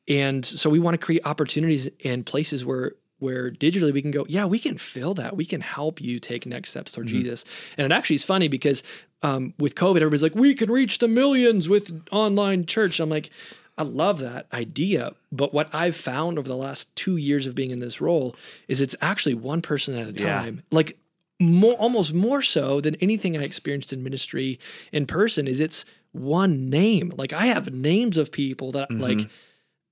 [0.07, 4.25] and so we want to create opportunities and places where where digitally we can go,
[4.27, 5.35] yeah, we can fill that.
[5.37, 7.45] We can help you take next steps toward Jesus.
[7.77, 8.83] And it actually is funny because
[9.23, 12.99] um, with COVID, everybody's like, we can reach the millions with online church.
[12.99, 13.29] I'm like,
[13.77, 15.11] I love that idea.
[15.31, 18.35] But what I've found over the last two years of being in this role
[18.67, 20.41] is it's actually one person at a Yeah.
[20.41, 20.63] time.
[20.71, 20.97] Like
[21.39, 24.59] more, almost more so than anything I experienced in ministry
[24.93, 25.83] in person is it's
[26.13, 27.11] one name.
[27.17, 29.01] Like I have names of people that mm-hmm.
[29.01, 29.29] like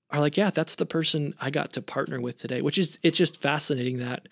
[0.09, 3.17] are like, yeah, that's the person I got to partner with today, which is it's
[3.17, 4.29] just fascinating that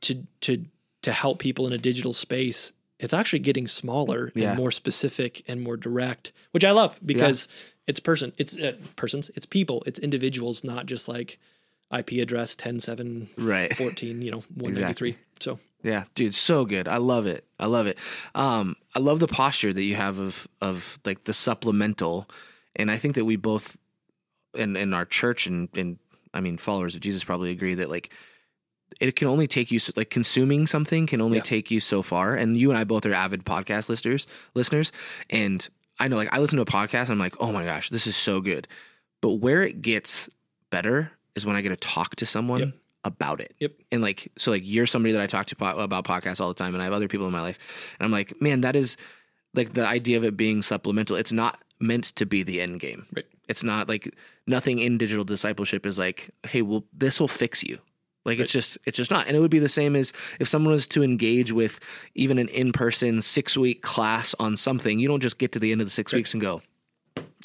[0.00, 0.64] to to
[1.02, 4.50] to help people in a digital space, it's actually getting smaller Yeah.
[4.50, 7.46] and more specific and more direct, which I love because
[7.88, 11.38] it's person, it's uh, persons, it's people, it's individuals, not just like
[11.96, 13.74] IP address 10, 7, Right.
[13.76, 15.16] 14, you know, 193.
[15.40, 16.86] So Yeah, dude, so good.
[16.86, 17.44] I love it.
[17.58, 17.98] I love it.
[18.34, 22.28] Um, I love the posture that you have of of like the supplemental,
[22.76, 23.76] and I think that we both,
[24.54, 25.98] in in our church and and
[26.34, 28.12] I mean followers of Jesus probably agree that like
[29.00, 31.42] it can only take you so, like consuming something can only Yeah.
[31.44, 32.34] take you so far.
[32.34, 34.90] And you and I both are avid podcast listeners, listeners,
[35.30, 35.68] and
[35.98, 38.06] I know like I listen to a podcast, and I'm like, oh my gosh, this
[38.06, 38.68] is so good.
[39.20, 40.28] But where it gets
[40.70, 42.72] better is when I get to talk to someone Yep.
[43.04, 43.72] about it Yep.
[43.92, 46.54] and like so like you're somebody that I talk to po- about podcasts all the
[46.54, 48.96] time and I have other people in my life and I'm like man that is
[49.54, 53.06] like the idea of it being supplemental it's not meant to be the end game
[53.14, 53.24] Right.
[53.48, 54.12] it's not like
[54.48, 57.78] nothing in digital discipleship is like hey well this will fix you
[58.28, 59.26] like it's just it's just not.
[59.26, 61.80] And it would be the same as if someone was to engage with
[62.14, 65.80] even an in-person six week class on something you don't just get to the end
[65.80, 66.62] of the six weeks and go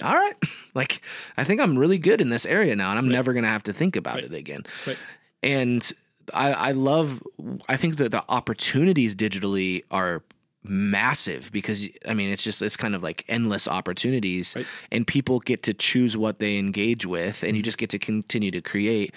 [0.03, 0.35] all right.
[0.75, 1.01] Like
[1.37, 3.63] i think i'm really good in this area now and i'm never going to have
[3.63, 4.23] to think about Right.
[4.25, 4.63] it again.
[4.87, 4.97] Right.
[5.43, 5.91] and
[6.33, 7.21] I, I love
[7.69, 10.23] i think that the opportunities digitally are
[10.63, 14.65] massive because i mean it's just it's kind of like endless opportunities Right.
[14.91, 18.49] and people get to choose what they engage with and you just get to continue
[18.51, 19.13] to create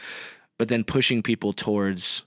[0.59, 2.23] but then pushing people towards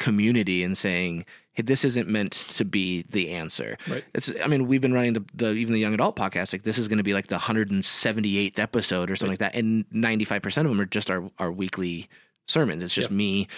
[0.00, 4.04] community and saying hey this isn't meant to be the answer Right.
[4.12, 6.78] it's i mean we've been running the, the even the young adult podcast like this
[6.78, 10.68] is going to be like the 178th episode or something like that and 95% of
[10.68, 12.08] them are just our, our weekly
[12.46, 13.16] sermons it's just Yeah.
[13.16, 13.48] me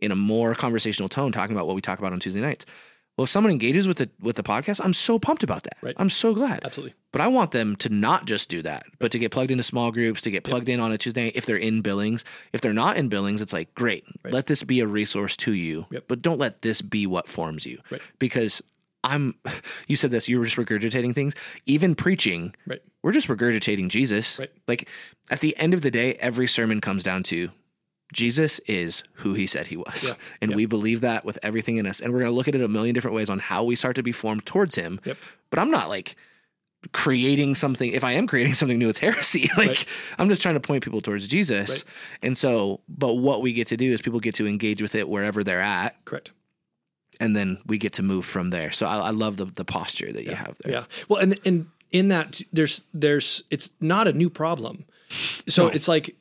[0.00, 2.66] in a more conversational tone talking about what we talk about on tuesday nights
[3.16, 5.94] well if someone engages with the with the podcast i'm so pumped about that Right.
[5.98, 6.94] i'm so glad absolutely.
[7.12, 9.92] but I want them to not just do that, but to get plugged into small
[9.92, 12.24] groups, to get plugged in on a Tuesday if they're in Billings.
[12.52, 14.34] If they're not in Billings, it's like, great, Right.
[14.34, 16.04] let this be a resource to you, Yep.
[16.08, 17.78] but don't let this be what forms you.
[17.90, 18.00] Right.
[18.18, 18.62] Because
[19.04, 19.36] I'm,
[19.86, 21.34] you said this, you were just regurgitating things.
[21.66, 22.82] Even preaching, Right.
[23.04, 24.38] we're just regurgitating Jesus.
[24.40, 24.50] Right.
[24.66, 24.88] Like
[25.30, 27.50] at the end of the day, every sermon comes down to
[28.14, 30.08] Jesus is who he said he was.
[30.08, 30.14] Yeah.
[30.40, 32.00] And we believe that with everything in us.
[32.00, 33.96] And we're going to look at it a million different ways on how we start
[33.96, 34.98] to be formed towards him.
[35.04, 35.18] Yep.
[35.50, 36.16] But I'm not like
[36.92, 37.92] creating something.
[37.92, 39.48] If I am creating something new, it's heresy.
[39.56, 39.86] like Right.
[40.18, 41.70] I'm just trying to point people towards Jesus.
[41.70, 41.84] Right.
[42.22, 45.08] And so, but what we get to do is people get to engage with it
[45.08, 46.02] wherever they're at.
[46.04, 46.30] Correct.
[47.20, 48.72] And then we get to move from there.
[48.72, 50.72] So I, I love the, the posture that you have there.
[50.72, 50.84] Yeah.
[51.08, 54.84] Well, and and in that there's there's it's not a new problem.
[55.46, 55.72] So No.
[55.72, 56.16] it's like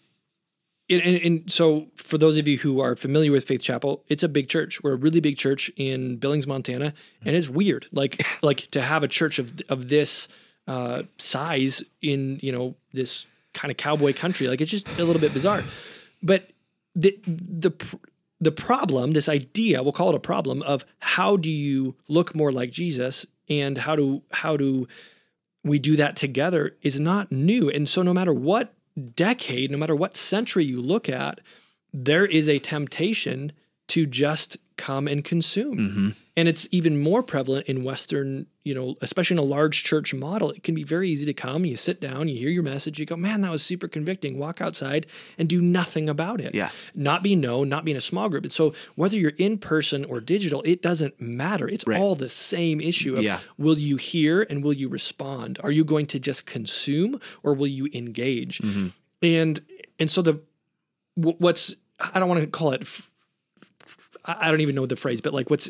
[1.02, 4.30] and, and, so for those of you who are familiar with Faith Chapel, it's a
[4.30, 4.84] big church.
[4.84, 6.94] We're a really big church in Billings, Montana,
[7.26, 7.88] and it's weird.
[7.92, 10.28] Like like to have a church of of this
[10.68, 14.48] uh, size in you know this kind of cowboy country.
[14.48, 15.64] Like it's just a little bit bizarre.
[16.22, 16.50] But
[16.96, 17.72] the the
[18.40, 22.52] the problem, this idea, we'll call it a problem of how do you look more
[22.52, 24.88] like Jesus and how do how do
[25.64, 27.70] we do that together is not new.
[27.70, 28.74] And so no matter what
[29.16, 31.40] decade, no matter what century you look at,
[31.92, 33.52] there is a temptation
[33.90, 36.16] to just come and consume.
[36.36, 40.50] And it's even more prevalent in Western, you know, especially in a large church model.
[40.50, 43.06] It can be very easy to come, you sit down, you hear your message, you
[43.06, 44.40] go, man, that was super convicting.
[44.40, 45.06] Walk outside
[45.38, 46.56] and do nothing about it.
[46.56, 46.70] Yeah.
[46.96, 48.44] Not be known, not be in a small group.
[48.46, 51.68] And so whether you're in person or digital, it doesn't matter.
[51.70, 52.00] It's Right.
[52.00, 53.40] all the same issue of Yeah.
[53.60, 55.60] will you hear and will you respond?
[55.62, 58.58] Are you going to just consume or will you engage?
[58.60, 58.88] Mm-hmm.
[59.22, 59.62] And
[60.00, 60.40] and so the
[61.16, 62.88] what's I don't want to call it
[64.26, 65.70] I don't even know the phrase, but like what's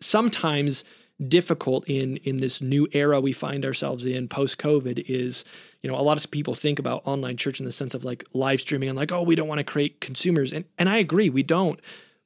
[0.00, 0.84] sometimes
[1.28, 5.44] difficult in in this new era we find ourselves in post COVID is
[5.80, 8.24] you know a lot of people think about online church in the sense of like
[8.34, 11.30] live streaming and like oh we don't want to create consumers and and I agree
[11.30, 11.78] we don't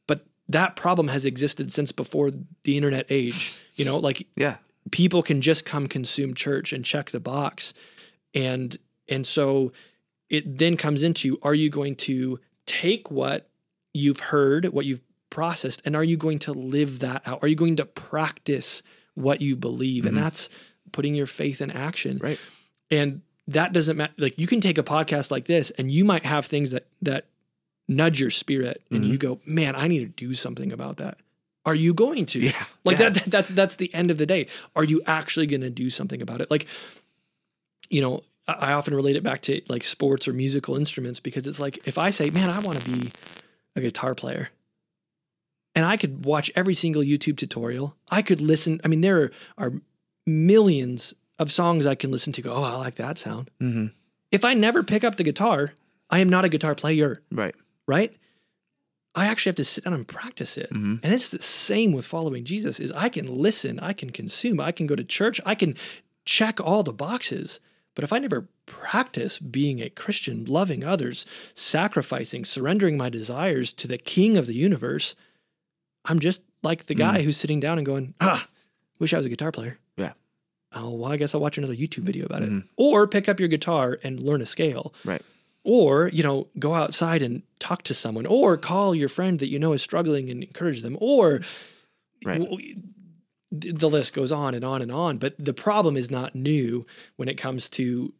[0.06, 2.30] but that problem has existed since before
[2.64, 4.56] the internet age you know like Yeah.
[4.90, 7.74] people can just come consume church and check the box
[8.34, 8.74] and
[9.06, 9.70] and so
[10.30, 13.50] it then comes into are you going to take what
[13.92, 17.56] you've heard what you've processed and are you going to live that out are you
[17.56, 18.82] going to practice
[19.14, 20.24] what you believe and mm-hmm.
[20.24, 20.48] that's
[20.92, 22.38] putting your faith in action Right.
[22.90, 26.24] and that doesn't matter like you can take a podcast like this and you might
[26.24, 27.26] have things that that
[27.88, 29.28] nudge your spirit and you mm-hmm.
[29.28, 31.18] go, man, I need to do something about that.
[31.64, 32.40] Are you going to?
[32.40, 32.64] Yeah.
[32.84, 33.10] Like Yeah.
[33.10, 34.46] that that's that's the end of the day.
[34.76, 36.50] Are you actually going to do something about it?
[36.50, 36.66] Like
[37.88, 41.60] you know, I often relate it back to like sports or musical instruments because it's
[41.60, 43.10] like if I say, "Man, I want to be
[43.76, 44.48] a guitar player."
[45.78, 47.94] And I could watch every single YouTube tutorial.
[48.10, 48.80] I could listen.
[48.84, 49.74] I mean, there are
[50.26, 52.42] millions of songs I can listen to.
[52.42, 53.48] Go, oh, I like that sound.
[53.60, 53.86] Mm-hmm.
[54.32, 55.74] If I never pick up the guitar,
[56.10, 57.54] I am not a guitar player, Right.
[57.86, 58.12] right?
[59.14, 60.68] I actually have to sit down and practice it.
[60.72, 60.98] Mhm.
[61.04, 64.72] And it's the same with following Jesus is I can listen, I can consume, I
[64.72, 65.76] can go to church, I can
[66.24, 67.60] check all the boxes.
[67.94, 73.86] But if I never practice being a Christian, loving others, sacrificing, surrendering my desires to
[73.86, 75.14] the king of the universe,
[76.08, 78.48] I'm just like the guy who's sitting down and going, "Ah,
[78.98, 80.12] wish I was a guitar player." Yeah.
[80.72, 82.50] Oh, well, I guess I'll watch another YouTube video about it.
[82.50, 82.64] Mhm.
[82.76, 85.22] Or pick up your guitar and learn a scale Right.
[85.64, 89.58] or you know go outside and talk to someone or call your friend that you
[89.58, 91.40] know is struggling and encourage them or
[92.24, 92.40] Right.
[92.40, 92.76] w-
[93.50, 96.84] the list goes on and on and on but the problem is not new
[97.16, 98.12] when it comes to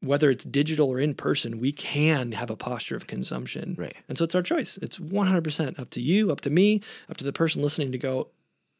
[0.00, 3.96] whether it's digital or in person we can have a posture of consumption Right.
[4.08, 6.80] and so it's our choice it's 100% up to you up to me
[7.10, 8.28] up to the person listening to go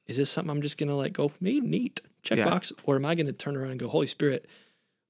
[0.07, 2.49] is this something i'm just gonna like go me neat check Yeah.
[2.49, 4.47] box or am i gonna turn around and go holy spirit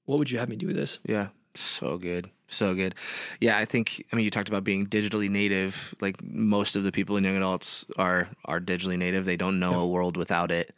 [0.05, 1.27] what would you have me do with this Yeah.
[1.55, 2.29] So good.
[2.47, 2.93] So good.
[3.41, 5.93] Yeah, I think I mean you talked about being digitally native.
[5.99, 9.25] Like most of the people in young adults are are digitally native.
[9.25, 10.73] They don't know a world without it.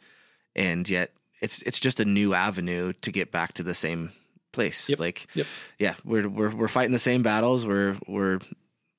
[0.56, 4.12] And yet it's it's just a new avenue to get back to the same
[4.52, 4.88] place.
[4.88, 5.00] Yep.
[5.00, 5.46] Like Yep.
[5.78, 7.66] yeah, we're we're we're fighting the same battles.
[7.66, 8.38] We're we're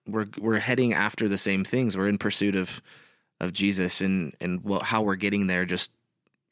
[0.07, 1.95] we're we're heading after the same things.
[1.95, 2.81] We're in pursuit of
[3.39, 5.91] of Jesus and and what how we're getting there just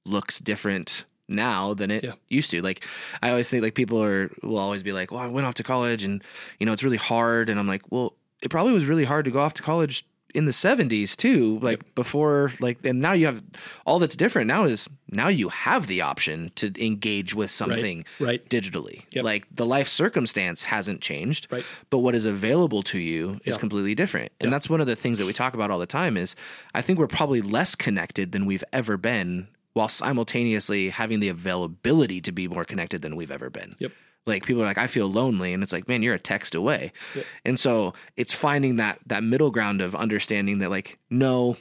[0.05, 2.13] looks different now than it Yeah.
[2.29, 2.61] used to.
[2.61, 2.85] Like
[3.21, 5.63] I always think like people are will always be like, "Well, I went off to
[5.63, 6.23] college and
[6.59, 9.31] you know, it's really hard." And I'm like, "Well, it probably was really hard to
[9.31, 13.43] go off to college in the 70s too, like before like and now you have
[13.85, 18.43] all that's different now is now you have the option to engage with something right.
[18.49, 19.03] digitally.
[19.11, 19.25] Yep.
[19.25, 21.65] Like the life circumstance hasn't changed, Right.
[21.89, 23.59] but what is available to you is Yeah.
[23.59, 24.31] completely different.
[24.39, 24.51] And Yeah.
[24.51, 26.35] that's one of the things that we talk about all the time is
[26.73, 32.19] I think we're probably less connected than we've ever been while simultaneously having the availability
[32.21, 33.75] to be more connected than we've ever been.
[33.79, 33.91] Yep.
[34.25, 36.91] Like people are like, I feel lonely, and it's like, man, you're a text away.
[37.15, 37.25] Yep.
[37.45, 41.57] And so it's finding that that middle ground of understanding that like, no,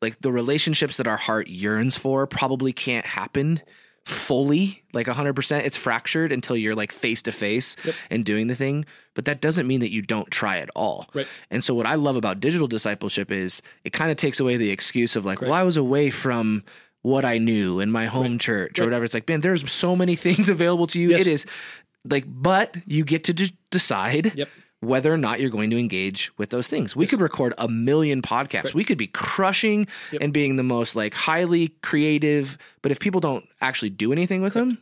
[0.00, 3.60] like the relationships that our heart yearns for probably can't happen
[4.04, 7.74] fully like 100% it's fractured until you're like face to face
[8.08, 11.26] and doing the thing but that doesn't mean that you don't try at all Right.
[11.50, 14.70] and so what i love about digital discipleship is it kind of takes away the
[14.70, 15.50] excuse of like Right.
[15.50, 16.62] well i was away from
[17.10, 18.86] what i knew in my home church or Right.
[18.88, 21.20] whatever it's like man there's so many things available to you Yes.
[21.22, 21.46] it is
[22.14, 24.48] like but you get to d- decide Yep.
[24.80, 26.94] whether or not you're going to engage with those things.
[26.94, 28.74] We could record a million podcasts.
[28.74, 30.22] We could be crushing Yep.
[30.22, 34.54] and being the most like highly creative, but if people don't actually do anything with
[34.54, 34.78] them,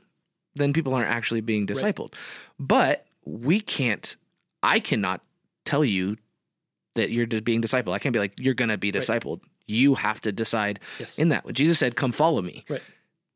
[0.57, 2.13] then people aren't actually being discipled.
[2.59, 4.17] But we can't
[4.63, 5.21] I cannot
[5.65, 6.17] tell you
[6.97, 7.93] that you're just being discipled.
[7.93, 9.41] I can't be like you're going to be discipled.
[9.67, 11.19] You have to decide Yes.
[11.19, 11.45] in that.
[11.45, 12.83] When Jesus said, "Come follow me." Right.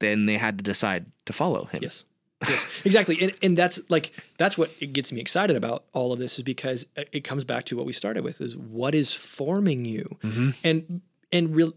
[0.00, 1.80] Then they had to decide to follow him.
[1.82, 2.04] Yes.
[2.48, 2.66] Yes.
[2.84, 3.20] exactly.
[3.20, 6.44] And and that's like that's what it gets me excited about all of this is
[6.44, 10.18] because it comes back to what we started with is what is forming you.
[10.22, 10.54] Mhm.
[10.62, 11.00] And
[11.32, 11.74] and real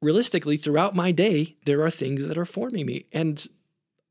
[0.00, 3.46] realistically throughout my day there are things that are forming me and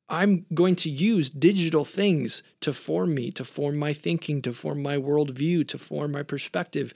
[0.10, 4.82] I'm going to use digital things to form me, to form my thinking, to form
[4.84, 6.94] my worldview, to form my perspective,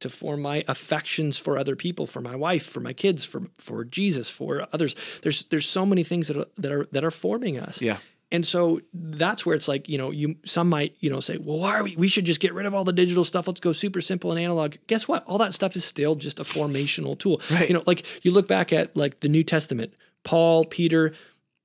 [0.00, 3.84] to form my affections for other people, for my wife, for my kids, for for
[3.84, 4.96] Jesus, for others.
[5.22, 7.80] There's there's so many things that are that are that are forming us.
[7.80, 7.98] Yeah.
[8.32, 11.58] And so that's where it's like, you know, you some might, you know, say, well,
[11.58, 13.48] why are we we should just get rid of all the digital stuff.
[13.48, 14.76] Let's go super simple and analog.
[14.86, 15.24] Guess what?
[15.26, 17.40] All that stuff is still just a formational tool.
[17.50, 17.68] Right.
[17.68, 21.12] You know, like you look back at like the New Testament, Paul, Peter,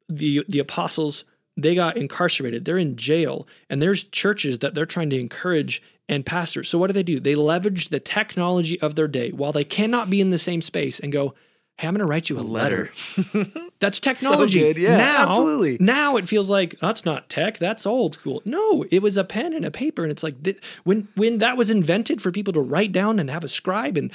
[0.10, 1.24] the the apostles,
[1.56, 2.66] they got incarcerated.
[2.66, 6.70] They're in jail, and there's churches that they're trying to encourage and pastors.
[6.70, 7.20] So what do they do?
[7.20, 11.00] They leverage the technology of their day while they cannot be in the same space
[11.00, 11.34] and go,
[11.78, 12.92] "Hey, I'm going to write you a, letter."
[13.80, 14.60] That's technology.
[14.60, 14.78] good.
[14.78, 15.78] Yeah, now, absolutely.
[15.80, 17.58] Now it feels like that's not tech.
[17.58, 18.42] That's old school.
[18.46, 21.58] No, it was a pen and a paper, and it's like th- when when that
[21.58, 24.12] was invented for people to write down and have a scribe and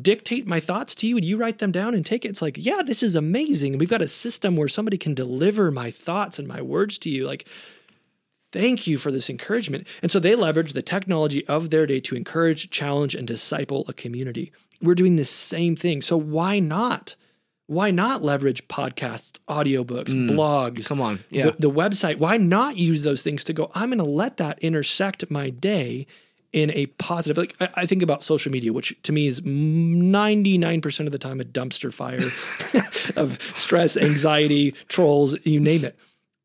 [0.00, 2.28] dictate my thoughts to you, and you write them down and take it.
[2.28, 3.76] It's like, yeah, this is amazing.
[3.76, 7.26] We've got a system where somebody can deliver my thoughts and my words to you.
[7.26, 7.46] Like,
[8.52, 9.86] thank you for this encouragement.
[10.02, 13.92] And so they leverage the technology of their day to encourage, challenge, and disciple a
[13.92, 14.52] community.
[14.80, 16.02] We're doing the same thing.
[16.02, 17.16] So why not?
[17.66, 20.30] Why not leverage podcasts, audiobooks, mm.
[20.30, 20.86] blogs?
[20.86, 21.24] Come on.
[21.30, 21.46] Yeah.
[21.46, 22.18] the, the website.
[22.18, 23.70] Why not use those things to go?
[23.74, 26.06] I'm going to let that intersect my day
[26.52, 31.06] in a positive like I, I think about social media which to me is 99%
[31.06, 32.20] of the time a dumpster fire
[33.20, 35.98] of stress anxiety trolls you name it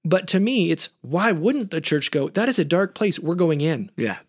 [0.07, 2.29] but to me it's why wouldn't the church go?
[2.29, 3.19] That is a dark place.
[3.19, 3.91] We're going in.
[3.97, 4.19] Yeah.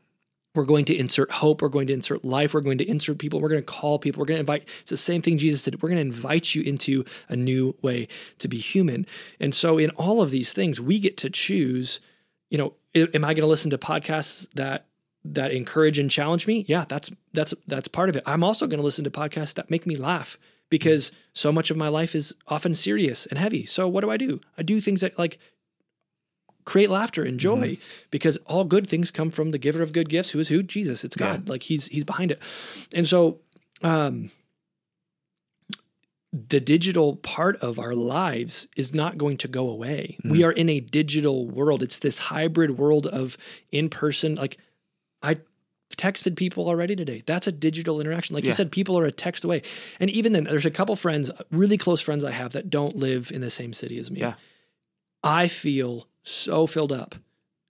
[0.54, 1.62] we're going to insert hope.
[1.62, 2.52] We're going to insert life.
[2.52, 3.40] We're going to insert people.
[3.40, 4.20] We're going to call people.
[4.20, 5.80] We're going to invite it's the same thing jesus said.
[5.80, 8.08] We're going to invite you into a new way
[8.40, 9.06] to be human.
[9.38, 12.00] And so in all of these things we get to choose
[12.50, 14.86] you know am i going to listen to podcasts that
[15.24, 16.64] that encourage and challenge me?
[16.66, 18.24] Yeah that's that's that's part of it.
[18.26, 20.38] I'm also going to listen to podcasts that make me laugh
[20.70, 23.64] because so much of my life is often serious and heavy.
[23.64, 24.40] So what do i do?
[24.56, 25.38] I do things that like
[26.68, 27.78] create laughter and joy
[28.10, 30.62] because all good things come from the giver of good gifts who is who?
[30.62, 31.02] Jesus.
[31.02, 31.48] It's god.
[31.48, 32.38] Like he's he's behind it.
[32.92, 33.38] And so
[33.82, 34.30] um
[36.30, 40.18] the digital part of our lives is not going to go away.
[40.22, 41.82] We are in a digital world.
[41.82, 43.38] It's this hybrid world of
[43.72, 44.58] in person like
[45.22, 45.36] i
[45.96, 47.22] texted people already today.
[47.24, 48.34] That's a digital interaction.
[48.34, 49.62] Like you said people are a text away.
[49.98, 53.32] And even then there's a couple friends really close friends i have that don't live
[53.32, 54.20] in the same city as me.
[54.20, 54.34] Yeah.
[55.24, 57.14] I feel so filled up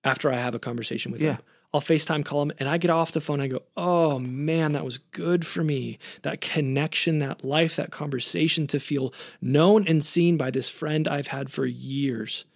[0.04, 1.34] after I have a conversation with Yeah.
[1.34, 1.42] them.
[1.74, 3.42] I'll FaceTime call him and I get off the phone.
[3.42, 5.98] I go, oh man, that was good for me.
[6.22, 11.26] That connection, that life, that conversation to feel known and seen by this friend I've
[11.26, 12.46] had for years.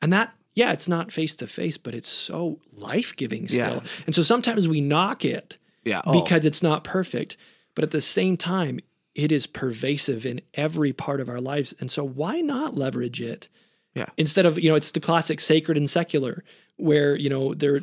[0.00, 3.58] And that, yeah, it's not face to face, but it's so life giving still.
[3.58, 3.80] Yeah.
[4.06, 6.02] And so sometimes we knock it Yeah.
[6.04, 7.36] Oh, because it's not perfect.
[7.74, 8.78] But at the same time,
[9.16, 11.74] it is pervasive in every part of our lives.
[11.80, 13.48] And so why not leverage it?
[13.94, 14.06] Yeah.
[14.16, 16.44] Instead of, you know, it's the classic sacred and secular
[16.76, 17.80] where, you know, there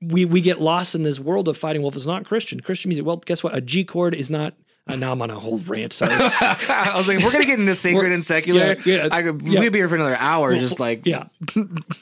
[0.00, 1.82] we we get lost in this world of fighting.
[1.82, 3.54] Well, if it's not Christian, Christian music, well, guess what?
[3.54, 4.54] A G chord is not
[4.88, 5.92] uh, now I'm on a whole rant.
[5.92, 6.12] Sorry.
[6.12, 9.40] I was like, if we're gonna get into sacred and secular, yeah, yeah, I could
[9.42, 9.60] yeah.
[9.60, 11.26] we'd be here for another hour, just like yeah.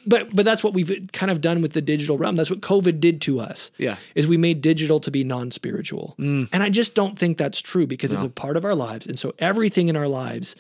[0.06, 2.36] but but that's what we've kind of done with the digital realm.
[2.36, 3.70] That's what COVID did to us.
[3.76, 3.96] Yeah.
[4.14, 6.14] Is we made digital to be non-spiritual.
[6.18, 9.06] And I just don't think that's true because it's a part of our lives.
[9.06, 10.56] And so everything in our lives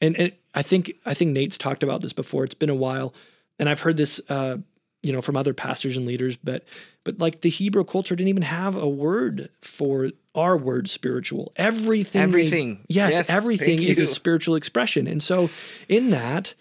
[0.00, 2.44] and, and I think I think Nate's talked about this before.
[2.44, 3.14] It's been a while
[3.58, 4.58] and I've heard this uh
[5.02, 6.64] you know from other pastors and leaders but
[7.04, 11.52] but like the Hebrew culture didn't even have a word for our word spiritual.
[11.56, 12.84] Everything they- Everything.
[12.88, 15.06] yes, Yes, everything is a spiritual expression.
[15.06, 15.48] And so
[15.88, 16.54] in that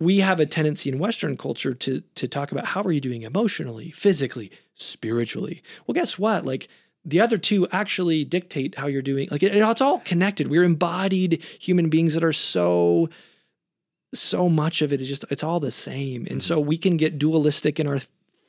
[0.00, 3.22] we have a tendency in Western culture to to talk about how are you doing
[3.22, 5.62] emotionally, physically, spiritually.
[5.86, 6.44] Well, guess what?
[6.44, 6.68] Like
[7.08, 9.28] the other two actually dictate how you're doing.
[9.30, 10.48] Like it, it's all connected.
[10.48, 13.08] We're embodied human beings that are so
[14.14, 16.26] so much of it is just it's all the same.
[16.30, 18.00] And so we can get dualistic in our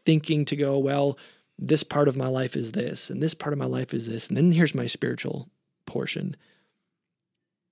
[0.05, 1.18] thinking to go, well,
[1.57, 4.28] this part of my life is this, and this part of my life is this,
[4.28, 5.49] and then here's my spiritual
[5.86, 6.36] portion.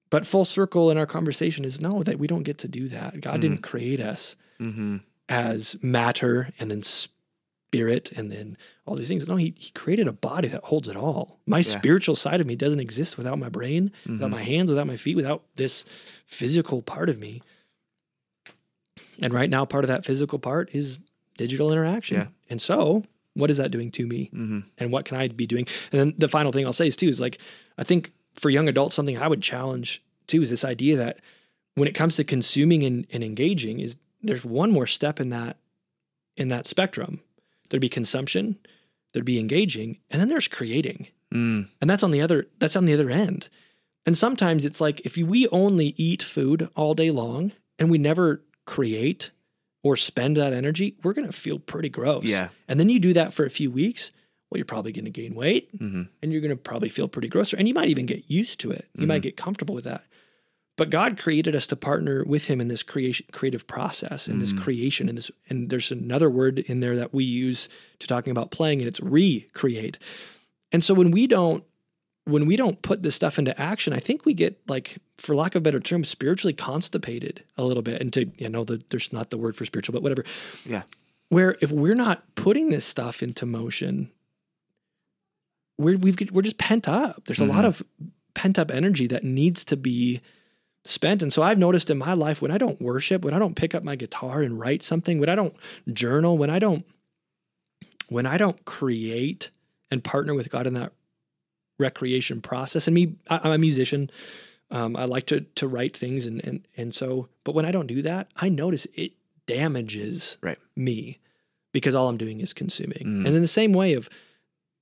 [0.09, 3.19] But full circle in our conversation is no, that we don't get to do that.
[3.21, 4.97] God didn't create us mm-hmm.
[5.27, 7.16] as matter and then spirit
[7.85, 9.27] and then all these things.
[9.27, 11.39] No, he, he created a body that holds it all.
[11.45, 14.97] My spiritual side of me doesn't exist without my brain, without my hands, without my
[14.97, 15.85] feet, without this
[16.25, 17.41] physical part of me.
[19.19, 20.99] And right now, part of that physical part is
[21.37, 22.17] digital interaction.
[22.17, 22.27] Yeah.
[22.49, 23.03] And so,
[23.33, 24.31] what is that doing to me?
[24.33, 24.59] Mm-hmm.
[24.77, 25.67] And what can I be doing?
[25.91, 27.39] And then the final thing I'll say is too is like
[27.77, 31.19] I think for young adults, something I would challenge too is this idea that
[31.75, 35.57] when it comes to consuming and, and engaging, is there's one more step in that
[36.35, 37.21] in that spectrum.
[37.69, 38.57] There'd be consumption,
[39.13, 41.07] there'd be engaging, and then there's creating.
[41.33, 41.67] Mm.
[41.81, 43.49] And that's on the other that's on the other end.
[44.05, 48.41] And sometimes it's like if we only eat food all day long and we never
[48.65, 49.31] create
[49.83, 52.23] or spend that energy, we're going to feel pretty gross.
[52.23, 52.49] Yeah.
[52.69, 54.11] And then you do that for a few weeks,
[54.49, 56.03] well, you're probably going to gain weight Mm-hmm.
[56.21, 57.53] and you're going to probably feel pretty gross.
[57.53, 58.87] And you might even get used to it.
[58.95, 60.03] You might get comfortable with that.
[60.77, 64.53] But God created us to partner with Him in this creation, creative process, in this
[64.53, 64.61] mm.
[64.61, 65.31] creation, and this.
[65.49, 67.67] And there's another word in there that we use
[67.99, 69.97] to talking about playing, and it's recreate.
[70.71, 71.63] And so when we don't,
[72.25, 75.55] when we don't put this stuff into action, I think we get like, for lack
[75.55, 77.99] of a better term, spiritually constipated a little bit.
[77.99, 80.25] And to you know, the, there's not the word for spiritual, but whatever
[80.63, 80.83] Yeah.
[81.29, 84.11] where if we're not putting this stuff into motion,
[85.79, 87.23] we're we've we're just pent up.
[87.25, 87.67] There's a lot mm.
[87.67, 87.83] of
[88.35, 90.21] pent up energy that needs to be
[90.87, 91.21] spent.
[91.21, 93.75] And so I've noticed in my life when I don't worship, when I don't pick
[93.75, 95.55] up my guitar and write something, when I don't
[95.91, 96.85] journal, when I don't
[98.09, 99.51] when I don't create
[99.91, 100.93] and partner with God in that
[101.77, 102.87] recreation process.
[102.87, 104.09] And me, I, I'm a musician.
[104.71, 107.29] Um, I like to to write things, and and and so.
[107.43, 109.13] But when I don't do that, I notice it
[109.45, 110.57] damages Right.
[110.75, 111.19] me
[111.71, 113.03] because all I'm doing is consuming.
[113.05, 113.27] Mm.
[113.27, 114.09] And in the same way of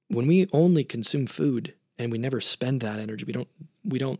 [0.07, 3.47] when we only consume food and we never spend that energy, we don't
[3.83, 4.19] we don't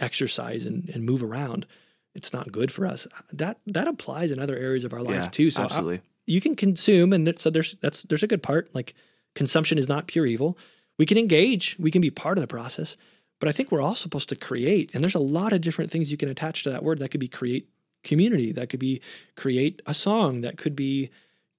[0.00, 1.66] exercise and, and move around.
[2.14, 3.06] It's not good for us.
[3.32, 5.50] That that applies in other areas of our life Yeah, too.
[5.50, 8.74] So uh, I- you can consume, and so there's that's there's a good part.
[8.74, 8.94] Like
[9.34, 10.58] consumption is not pure evil.
[10.98, 11.76] We can engage.
[11.78, 12.96] We can be part of the process.
[13.38, 16.10] But I think we're all supposed to create, and there's a lot of different things
[16.10, 16.98] you can attach to that word.
[17.00, 17.68] That could be create
[18.02, 18.50] community.
[18.50, 19.02] That could be
[19.36, 20.40] create a song.
[20.40, 21.10] That could be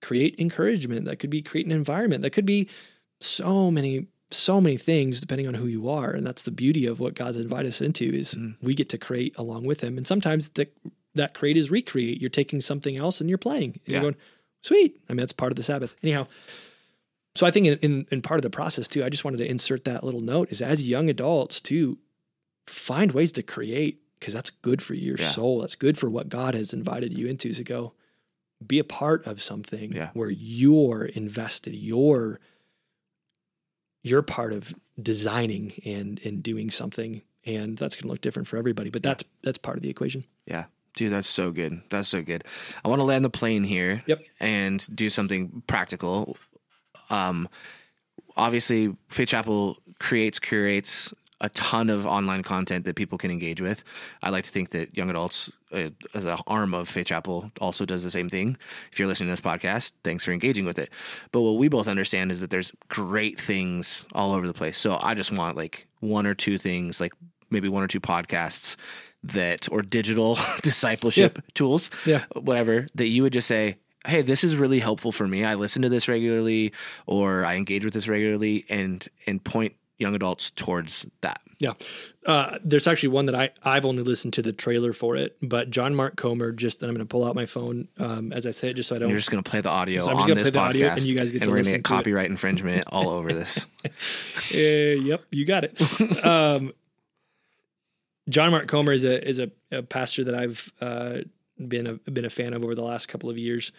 [0.02, 1.06] create encouragement.
[1.06, 2.24] That could be create an environment.
[2.24, 2.68] That could be
[3.22, 7.00] so many so many things depending on who you are and that's the beauty of
[7.00, 8.56] what god's invited us into is mm.
[8.62, 10.68] we get to create along with him and sometimes the,
[11.16, 13.94] that create is recreate you're taking something else and you're playing and yeah.
[13.94, 14.16] you're going
[14.62, 16.28] sweet i mean that's part of the sabbath anyhow
[17.36, 19.50] so i think in, in, in part of the process too i just wanted to
[19.50, 21.98] insert that little note is as young adults to
[22.66, 25.28] find ways to create because that's good for your yeah.
[25.28, 27.94] soul that's good for what god has invited you into to go
[28.66, 30.10] be a part of something yeah.
[30.14, 32.42] where you're invested you're
[34.10, 38.58] you're part of designing and and doing something and that's going to look different for
[38.58, 40.24] everybody but that's that's part of the equation.
[40.46, 40.66] Yeah.
[40.96, 41.82] Dude that's so good.
[41.90, 42.44] That's so good.
[42.84, 44.22] I want to land the plane here yep.
[44.40, 46.38] and do something practical.
[47.10, 47.48] Um
[48.36, 53.84] obviously faith chapel creates curates a ton of online content that people can engage with.
[54.24, 57.86] I like to think that young adults, uh, as an arm of Faith Chapel, also
[57.86, 58.58] does the same thing.
[58.92, 60.90] If you're listening to this podcast, thanks for engaging with it.
[61.32, 64.78] But what we both understand is that there's great things all over the place.
[64.78, 67.14] So I just want like one or two things, like
[67.50, 68.76] maybe one or two podcasts
[69.24, 71.50] that or digital discipleship yeah.
[71.54, 75.44] tools, yeah, whatever that you would just say, hey, this is really helpful for me.
[75.44, 76.74] I listen to this regularly,
[77.06, 81.42] or I engage with this regularly, and and point young adults towards that.
[81.60, 81.74] Yeah.
[82.26, 85.72] Uh, there's actually one that I, I've only listened to the trailer for it, but
[85.72, 88.52] John Mark Comer just, and I'm going to pull out my phone um, as I
[88.52, 89.10] say it just so I don't.
[89.10, 90.92] You're just going to play the audio so on this podcast.
[90.92, 92.32] and you guys get and to we're going to get copyright it.
[92.32, 93.66] infringement all over this.
[93.86, 93.90] uh,
[94.52, 96.26] yep, you got it.
[96.26, 96.74] um,
[98.30, 101.20] John Mark Comer is a is a, a pastor that I've uh,
[101.66, 103.72] been a been a fan of over the last couple of years.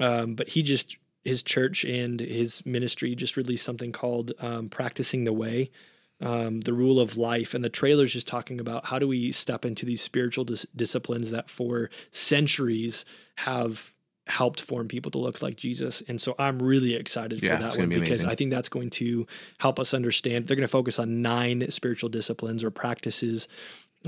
[0.00, 5.24] Um, but he just his church and his ministry just released something called um, "Practicing
[5.24, 5.70] the Way."
[6.18, 9.66] Um, the rule of life and the trailer's just talking about how do we step
[9.66, 13.04] into these spiritual dis- disciplines that for centuries
[13.36, 13.92] have
[14.26, 16.02] helped form people to look like Jesus.
[16.08, 18.30] And so I'm really excited yeah, for that one be because amazing.
[18.30, 19.26] I think that's going to
[19.58, 20.46] help us understand.
[20.46, 23.46] They're going to focus on nine spiritual disciplines or practices,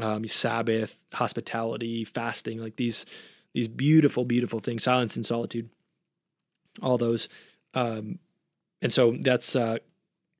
[0.00, 3.04] um, Sabbath, hospitality, fasting, like these
[3.54, 5.68] these beautiful, beautiful things, silence and solitude
[6.82, 7.28] all those.
[7.74, 8.18] Um,
[8.80, 9.78] and so that's uh,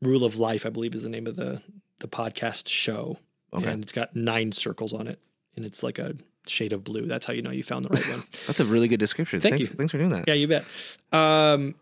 [0.03, 1.63] Rule of Life, I believe, is the name of the
[2.01, 3.19] the podcast show.
[3.53, 3.71] Okay.
[3.71, 5.19] And it's got nine circles on it,
[5.57, 6.15] and it's like a
[6.47, 7.07] shade of blue.
[7.07, 8.25] That's how you know you found the right one.
[8.47, 9.41] that's a really good description.
[9.41, 9.77] Thank thanks, you.
[9.77, 10.29] Thanks for doing that.
[10.29, 10.65] Yeah, you bet.
[11.13, 11.75] Um,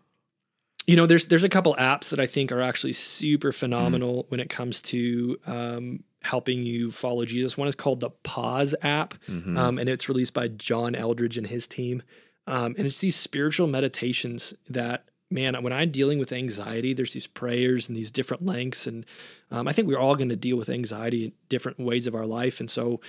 [0.85, 4.31] you know, there's there's a couple apps that I think are actually super phenomenal mm.
[4.31, 7.57] when it comes to um, helping you follow Jesus.
[7.57, 9.57] One is called the Pause app, mm-hmm.
[9.57, 12.01] um, and it's released by John Eldredge and his team.
[12.47, 17.27] Um, and it's these spiritual meditations that, man, when I'm dealing with anxiety, there's these
[17.27, 18.87] prayers and these different lengths.
[18.87, 19.05] And
[19.51, 22.25] um, I think we're all going to deal with anxiety in different ways of our
[22.25, 22.59] life.
[22.59, 23.01] And so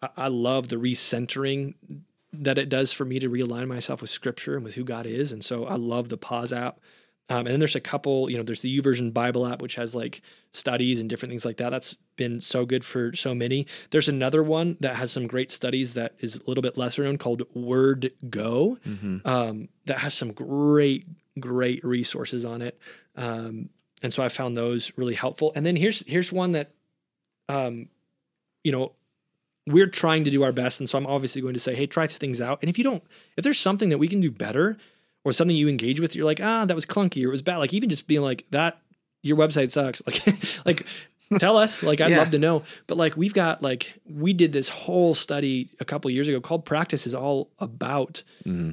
[0.00, 1.74] I, I love the recentering
[2.32, 5.30] that it does for me to realign myself with scripture and with who God is.
[5.30, 6.80] And so I love the pause app.
[7.30, 9.94] Um, and then there's a couple, you know, there's the YouVersion Bible app, which has
[9.94, 10.20] like
[10.52, 11.70] studies and different things like that.
[11.70, 13.68] That's been so good for so many.
[13.90, 17.18] There's another one that has some great studies that is a little bit lesser known
[17.18, 19.18] called Word Go, mm-hmm.
[19.24, 21.06] um, that has some great,
[21.38, 22.80] great resources on it.
[23.14, 23.70] Um,
[24.02, 25.52] and so I found those really helpful.
[25.54, 26.72] And then here's here's one that,
[27.48, 27.90] um,
[28.64, 28.92] you know,
[29.68, 32.08] we're trying to do our best, and so I'm obviously going to say, hey, try
[32.08, 32.58] things out.
[32.60, 33.04] And if you don't,
[33.36, 34.76] if there's something that we can do better
[35.24, 37.58] or something you engage with, you're like, ah, that was clunky or it was bad.
[37.58, 38.80] Like even just being like that,
[39.22, 40.02] your website sucks.
[40.64, 40.86] Like,
[41.32, 41.82] like tell us.
[41.82, 42.18] Like I'd yeah.
[42.18, 42.62] love to know.
[42.86, 46.64] But like we've got like we did this whole study a couple years ago called
[46.64, 48.72] Practice is all about mm-hmm.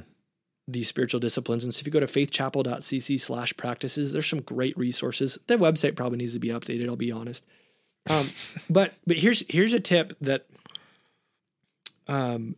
[0.66, 1.64] these spiritual disciplines.
[1.64, 5.38] And so if you go to faithchapel.cc slash practices, there's some great resources.
[5.46, 7.44] The website probably needs to be updated, I'll be honest.
[8.08, 8.30] Um,
[8.70, 10.46] but but here's here's a tip that
[12.06, 12.56] um,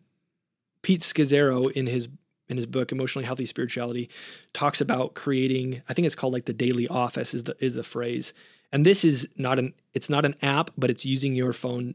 [0.83, 2.09] Pete Scazzero in his
[2.51, 4.11] in his book emotionally healthy spirituality
[4.53, 7.83] talks about creating i think it's called like the daily office is the is the
[7.83, 8.33] phrase.
[8.73, 11.95] And this is not an it's not an app but it's using your phone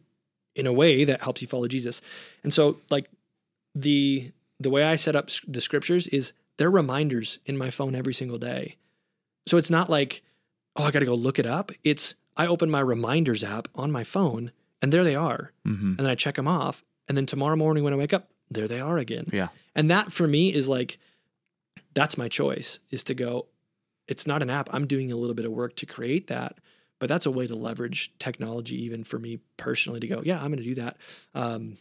[0.56, 2.02] in a way that helps you follow jesus.
[2.44, 3.10] And so like
[3.74, 8.14] the the way i set up the scriptures is they're reminders in my phone every
[8.14, 8.76] single day.
[9.48, 10.22] So it's not like
[10.76, 11.72] oh i gotta go look it up.
[11.84, 14.52] It's i open my reminders app on my phone
[14.82, 15.52] and there they are.
[15.66, 15.96] Mm-hmm.
[15.98, 16.84] and then i check them off.
[17.08, 19.28] And then tomorrow morning when i wake up there they are again.
[19.32, 19.50] Yeah.
[19.76, 20.98] And that for me is like,
[21.94, 23.48] that's my choice is to go,
[24.08, 24.70] it's not an app.
[24.74, 26.58] I'm doing a little bit of work to create that,
[27.00, 30.48] but that's a way to leverage technology, even for me personally, to go, yeah, I'm
[30.52, 30.98] going to do that.
[31.34, 31.78] Um,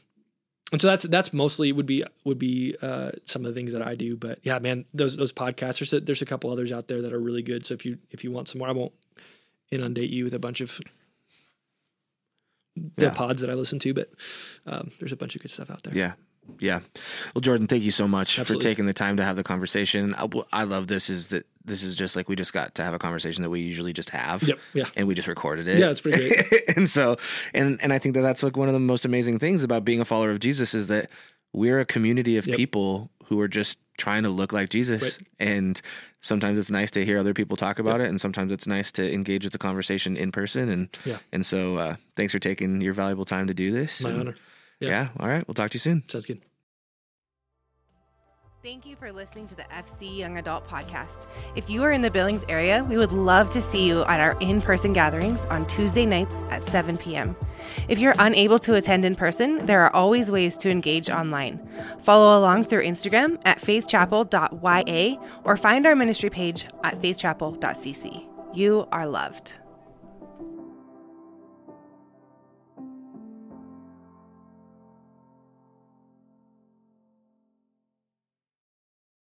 [0.72, 3.83] and so that's that's mostly would be would be uh, some of the things that
[3.87, 4.16] I do.
[4.16, 5.79] But yeah, man, those those podcasts.
[5.79, 7.64] There's a, there's a couple others out there that are really good.
[7.66, 8.93] So if you if you want some more, I won't
[9.70, 10.81] inundate you with a bunch of
[12.97, 13.11] the Yeah.
[13.11, 14.11] pods that I listen to, but
[14.66, 15.95] um, there's a bunch of good stuff out there.
[15.95, 16.12] Yeah.
[16.59, 16.81] Yeah.
[17.35, 18.63] Well, Jordan, thank you so much Absolutely.
[18.65, 20.15] for taking the time to have the conversation.
[20.15, 22.95] I, I love this is that this is just like we just got to have
[22.95, 24.43] a conversation that we usually just have.
[24.43, 24.59] Yep.
[24.75, 24.85] Yeah.
[24.97, 25.79] And we just recorded it.
[25.79, 26.63] Yeah, it's pretty great.
[26.77, 27.17] and so,
[27.55, 30.01] and, and I think that that's like one of the most amazing things about being
[30.01, 31.11] a follower of Jesus is that
[31.53, 32.57] we're a community of Yep.
[32.57, 35.19] people who are just trying to look like Jesus.
[35.19, 35.29] Right.
[35.49, 35.81] And
[36.21, 38.09] sometimes it's nice to hear other people talk about it.
[38.09, 40.69] And sometimes it's nice to engage with the conversation in person.
[40.69, 41.19] And, Yeah.
[41.33, 44.03] and so, uh, thanks for taking your valuable time to do this.
[44.03, 44.35] My And- honor.
[44.81, 44.89] Yeah.
[44.89, 45.09] Yeah.
[45.20, 45.47] All right.
[45.47, 46.05] We'll talk to you soon.
[46.09, 46.41] Sounds good.
[48.64, 51.27] Thank you for listening to the FC Young Adult Podcast.
[51.55, 54.39] If you are in the Billings area, we would love to see you at our
[54.41, 57.37] in person gatherings on Tuesday nights at 7 p.m.
[57.89, 61.61] If you're unable to attend in person, there are always ways to engage online.
[62.05, 68.27] Follow along through Instagram at faithchapel.ya or find our ministry page at faithchapel.cc.
[68.55, 69.59] You are loved.